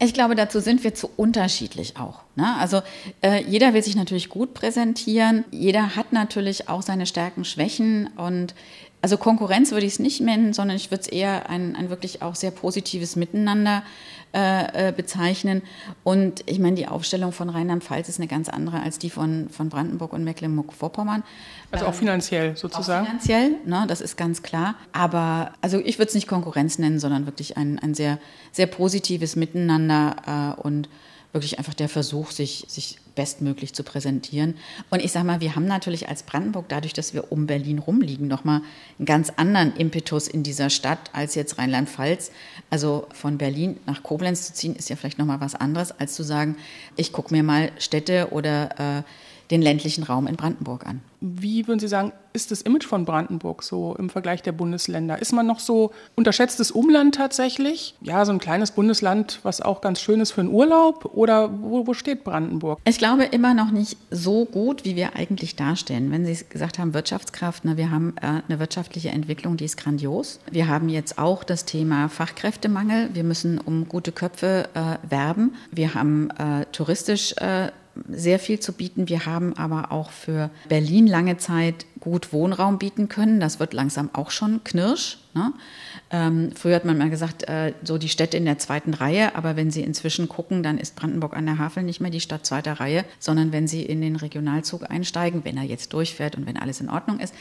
Ich 0.00 0.14
glaube, 0.14 0.36
dazu 0.36 0.60
sind 0.60 0.84
wir 0.84 0.94
zu 0.94 1.10
unterschiedlich 1.16 1.96
auch. 1.96 2.20
Ne? 2.36 2.54
Also 2.58 2.82
äh, 3.20 3.42
jeder 3.42 3.74
will 3.74 3.82
sich 3.82 3.96
natürlich 3.96 4.28
gut 4.28 4.54
präsentieren. 4.54 5.44
Jeder 5.50 5.96
hat 5.96 6.12
natürlich 6.12 6.68
auch 6.68 6.82
seine 6.82 7.04
Stärken, 7.04 7.44
Schwächen 7.44 8.08
und 8.16 8.54
also 9.00 9.16
Konkurrenz 9.16 9.70
würde 9.70 9.86
ich 9.86 9.92
es 9.92 9.98
nicht 9.98 10.20
nennen, 10.20 10.52
sondern 10.52 10.76
ich 10.76 10.90
würde 10.90 11.02
es 11.02 11.08
eher 11.08 11.48
ein, 11.48 11.76
ein 11.76 11.88
wirklich 11.88 12.22
auch 12.22 12.34
sehr 12.34 12.50
positives 12.50 13.14
Miteinander 13.14 13.78
äh, 13.78 13.82
äh, 14.32 14.92
bezeichnen. 14.92 15.62
Und 16.04 16.42
ich 16.46 16.58
meine, 16.58 16.76
die 16.76 16.86
Aufstellung 16.86 17.32
von 17.32 17.48
Rheinland-Pfalz 17.48 18.08
ist 18.08 18.18
eine 18.18 18.28
ganz 18.28 18.48
andere 18.48 18.82
als 18.82 18.98
die 18.98 19.10
von, 19.10 19.48
von 19.50 19.68
Brandenburg 19.68 20.12
und 20.12 20.24
Mecklenburg-Vorpommern. 20.24 21.22
Also 21.70 21.86
auch 21.86 21.92
ähm, 21.92 21.98
finanziell 21.98 22.56
sozusagen? 22.56 23.06
Auch 23.06 23.10
finanziell, 23.10 23.56
ne, 23.64 23.84
das 23.88 24.00
ist 24.00 24.16
ganz 24.16 24.42
klar. 24.42 24.74
Aber 24.92 25.52
also 25.60 25.78
ich 25.78 25.98
würde 25.98 26.08
es 26.08 26.14
nicht 26.14 26.26
Konkurrenz 26.26 26.78
nennen, 26.78 26.98
sondern 26.98 27.26
wirklich 27.26 27.56
ein, 27.56 27.78
ein 27.78 27.94
sehr, 27.94 28.18
sehr 28.52 28.66
positives 28.66 29.36
Miteinander 29.36 30.56
äh, 30.58 30.60
und 30.60 30.88
wirklich 31.32 31.58
einfach 31.58 31.74
der 31.74 31.88
Versuch, 31.88 32.30
sich, 32.30 32.64
sich 32.68 32.98
bestmöglich 33.14 33.74
zu 33.74 33.82
präsentieren. 33.82 34.54
Und 34.90 35.02
ich 35.02 35.12
sage 35.12 35.26
mal, 35.26 35.40
wir 35.40 35.56
haben 35.56 35.66
natürlich 35.66 36.08
als 36.08 36.22
Brandenburg, 36.22 36.66
dadurch, 36.68 36.92
dass 36.92 37.12
wir 37.12 37.30
um 37.30 37.46
Berlin 37.46 37.78
rumliegen, 37.78 38.28
nochmal 38.28 38.62
einen 38.98 39.06
ganz 39.06 39.30
anderen 39.36 39.74
Impetus 39.76 40.28
in 40.28 40.42
dieser 40.42 40.70
Stadt 40.70 41.10
als 41.12 41.34
jetzt 41.34 41.58
Rheinland-Pfalz. 41.58 42.30
Also 42.70 43.06
von 43.12 43.36
Berlin 43.36 43.78
nach 43.86 44.02
Koblenz 44.02 44.46
zu 44.46 44.54
ziehen, 44.54 44.74
ist 44.74 44.88
ja 44.88 44.96
vielleicht 44.96 45.18
nochmal 45.18 45.40
was 45.40 45.54
anderes, 45.54 45.92
als 45.92 46.14
zu 46.14 46.22
sagen, 46.22 46.56
ich 46.96 47.12
gucke 47.12 47.34
mir 47.34 47.42
mal 47.42 47.72
Städte 47.78 48.28
oder 48.30 48.98
äh, 48.98 49.02
den 49.50 49.62
ländlichen 49.62 50.04
Raum 50.04 50.26
in 50.26 50.36
Brandenburg 50.36 50.86
an. 50.86 51.00
Wie 51.20 51.66
würden 51.66 51.80
Sie 51.80 51.88
sagen, 51.88 52.12
ist 52.38 52.52
das 52.52 52.62
Image 52.62 52.86
von 52.86 53.04
Brandenburg 53.04 53.64
so 53.64 53.96
im 53.98 54.10
Vergleich 54.10 54.42
der 54.42 54.52
Bundesländer? 54.52 55.20
Ist 55.20 55.32
man 55.32 55.44
noch 55.44 55.58
so 55.58 55.90
unterschätztes 56.14 56.70
Umland 56.70 57.16
tatsächlich? 57.16 57.96
Ja, 58.00 58.24
so 58.24 58.30
ein 58.30 58.38
kleines 58.38 58.70
Bundesland, 58.70 59.40
was 59.42 59.60
auch 59.60 59.80
ganz 59.80 60.00
schön 60.00 60.20
ist 60.20 60.30
für 60.30 60.42
einen 60.42 60.52
Urlaub? 60.52 61.04
Oder 61.16 61.50
wo, 61.60 61.88
wo 61.88 61.94
steht 61.94 62.22
Brandenburg? 62.22 62.78
Ich 62.84 62.98
glaube 62.98 63.24
immer 63.24 63.54
noch 63.54 63.72
nicht 63.72 63.96
so 64.12 64.44
gut, 64.44 64.84
wie 64.84 64.94
wir 64.94 65.16
eigentlich 65.16 65.56
darstellen. 65.56 66.12
Wenn 66.12 66.24
Sie 66.24 66.44
gesagt 66.48 66.78
haben, 66.78 66.94
Wirtschaftskraft, 66.94 67.64
na, 67.64 67.76
wir 67.76 67.90
haben 67.90 68.14
äh, 68.22 68.42
eine 68.46 68.60
wirtschaftliche 68.60 69.08
Entwicklung, 69.08 69.56
die 69.56 69.64
ist 69.64 69.76
grandios. 69.76 70.38
Wir 70.48 70.68
haben 70.68 70.88
jetzt 70.88 71.18
auch 71.18 71.42
das 71.42 71.64
Thema 71.64 72.08
Fachkräftemangel. 72.08 73.10
Wir 73.14 73.24
müssen 73.24 73.58
um 73.58 73.88
gute 73.88 74.12
Köpfe 74.12 74.68
äh, 74.74 75.10
werben. 75.10 75.56
Wir 75.72 75.94
haben 75.94 76.30
äh, 76.38 76.66
touristisch 76.70 77.32
äh, 77.38 77.72
sehr 78.08 78.38
viel 78.38 78.60
zu 78.60 78.72
bieten. 78.72 79.08
Wir 79.08 79.26
haben 79.26 79.56
aber 79.56 79.92
auch 79.92 80.10
für 80.10 80.50
Berlin 80.68 81.06
lange 81.06 81.38
Zeit 81.38 81.86
gut 82.00 82.32
Wohnraum 82.32 82.78
bieten 82.78 83.08
können. 83.08 83.40
Das 83.40 83.60
wird 83.60 83.72
langsam 83.72 84.10
auch 84.12 84.30
schon 84.30 84.62
knirsch. 84.64 85.18
Ne? 85.34 85.52
Ähm, 86.10 86.50
früher 86.54 86.76
hat 86.76 86.84
man 86.84 86.96
mal 86.96 87.10
gesagt, 87.10 87.48
äh, 87.48 87.74
so 87.82 87.98
die 87.98 88.08
Städte 88.08 88.36
in 88.36 88.44
der 88.44 88.58
zweiten 88.58 88.94
Reihe, 88.94 89.36
aber 89.36 89.56
wenn 89.56 89.70
Sie 89.70 89.82
inzwischen 89.82 90.28
gucken, 90.28 90.62
dann 90.62 90.78
ist 90.78 90.96
Brandenburg 90.96 91.36
an 91.36 91.46
der 91.46 91.58
Havel 91.58 91.82
nicht 91.82 92.00
mehr 92.00 92.10
die 92.10 92.20
Stadt 92.20 92.46
zweiter 92.46 92.74
Reihe, 92.74 93.04
sondern 93.18 93.52
wenn 93.52 93.68
Sie 93.68 93.82
in 93.82 94.00
den 94.00 94.16
Regionalzug 94.16 94.90
einsteigen, 94.90 95.44
wenn 95.44 95.56
er 95.56 95.64
jetzt 95.64 95.92
durchfährt 95.92 96.36
und 96.36 96.46
wenn 96.46 96.56
alles 96.56 96.80
in 96.80 96.88
Ordnung 96.88 97.20
ist, 97.20 97.34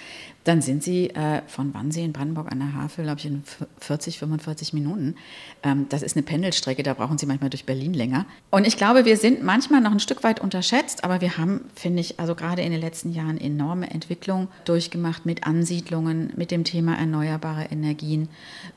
dann 0.43 0.61
sind 0.61 0.83
Sie 0.83 1.09
äh, 1.11 1.41
von 1.47 1.73
Wannsee 1.73 2.03
in 2.03 2.13
Brandenburg 2.13 2.51
an 2.51 2.59
der 2.59 2.73
Havel, 2.73 3.05
glaube 3.05 3.19
ich, 3.19 3.25
in 3.25 3.43
40, 3.79 4.19
45 4.19 4.73
Minuten. 4.73 5.15
Ähm, 5.63 5.87
das 5.89 6.03
ist 6.03 6.15
eine 6.15 6.23
Pendelstrecke, 6.23 6.83
da 6.83 6.93
brauchen 6.93 7.17
Sie 7.17 7.25
manchmal 7.25 7.49
durch 7.49 7.65
Berlin 7.65 7.93
länger. 7.93 8.25
Und 8.51 8.67
ich 8.67 8.77
glaube, 8.77 9.05
wir 9.05 9.17
sind 9.17 9.43
manchmal 9.43 9.81
noch 9.81 9.91
ein 9.91 9.99
Stück 9.99 10.23
weit 10.23 10.39
unterschätzt, 10.47 11.03
aber 11.03 11.19
wir 11.19 11.38
haben, 11.38 11.65
finde 11.75 11.99
ich, 11.99 12.21
also 12.21 12.33
gerade 12.33 12.62
in 12.62 12.71
den 12.71 12.79
letzten 12.79 13.12
Jahren 13.12 13.38
enorme 13.38 13.91
Entwicklung 13.91 14.47
durchgemacht 14.63 15.25
mit 15.25 15.45
Ansiedlungen, 15.45 16.31
mit 16.38 16.51
dem 16.51 16.63
Thema 16.63 16.97
erneuerbare 16.97 17.65
Energien, 17.65 18.29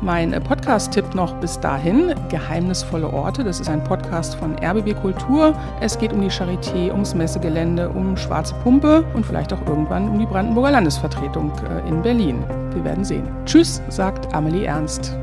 Mein 0.00 0.32
Podcast-Tipp 0.32 1.14
noch 1.14 1.32
bis 1.36 1.60
dahin, 1.60 2.12
Geheimnisvolle 2.28 3.08
Orte. 3.12 3.44
Das 3.44 3.60
ist 3.60 3.70
ein 3.70 3.84
Podcast 3.84 4.34
von 4.34 4.56
RBB 4.58 5.00
Kultur. 5.00 5.54
Es 5.80 5.96
geht 5.96 6.12
um 6.12 6.20
die 6.20 6.30
Charité, 6.30 6.90
ums 6.90 7.14
Messegelände, 7.14 7.88
um 7.90 8.16
Schwarze 8.16 8.56
Pumpe 8.64 9.04
und 9.14 9.24
vielleicht 9.24 9.52
auch 9.52 9.64
irgendwann 9.68 10.08
um 10.08 10.18
die 10.18 10.26
Brandenburger 10.26 10.72
Landesvertretung 10.72 11.52
äh, 11.70 11.88
in 11.88 12.02
Berlin. 12.02 12.42
Wir 12.72 12.82
werden 12.82 13.04
sehen. 13.04 13.28
Tschüss, 13.44 13.80
sagt 13.90 14.34
Amelie 14.34 14.64
Ernst. 14.64 15.16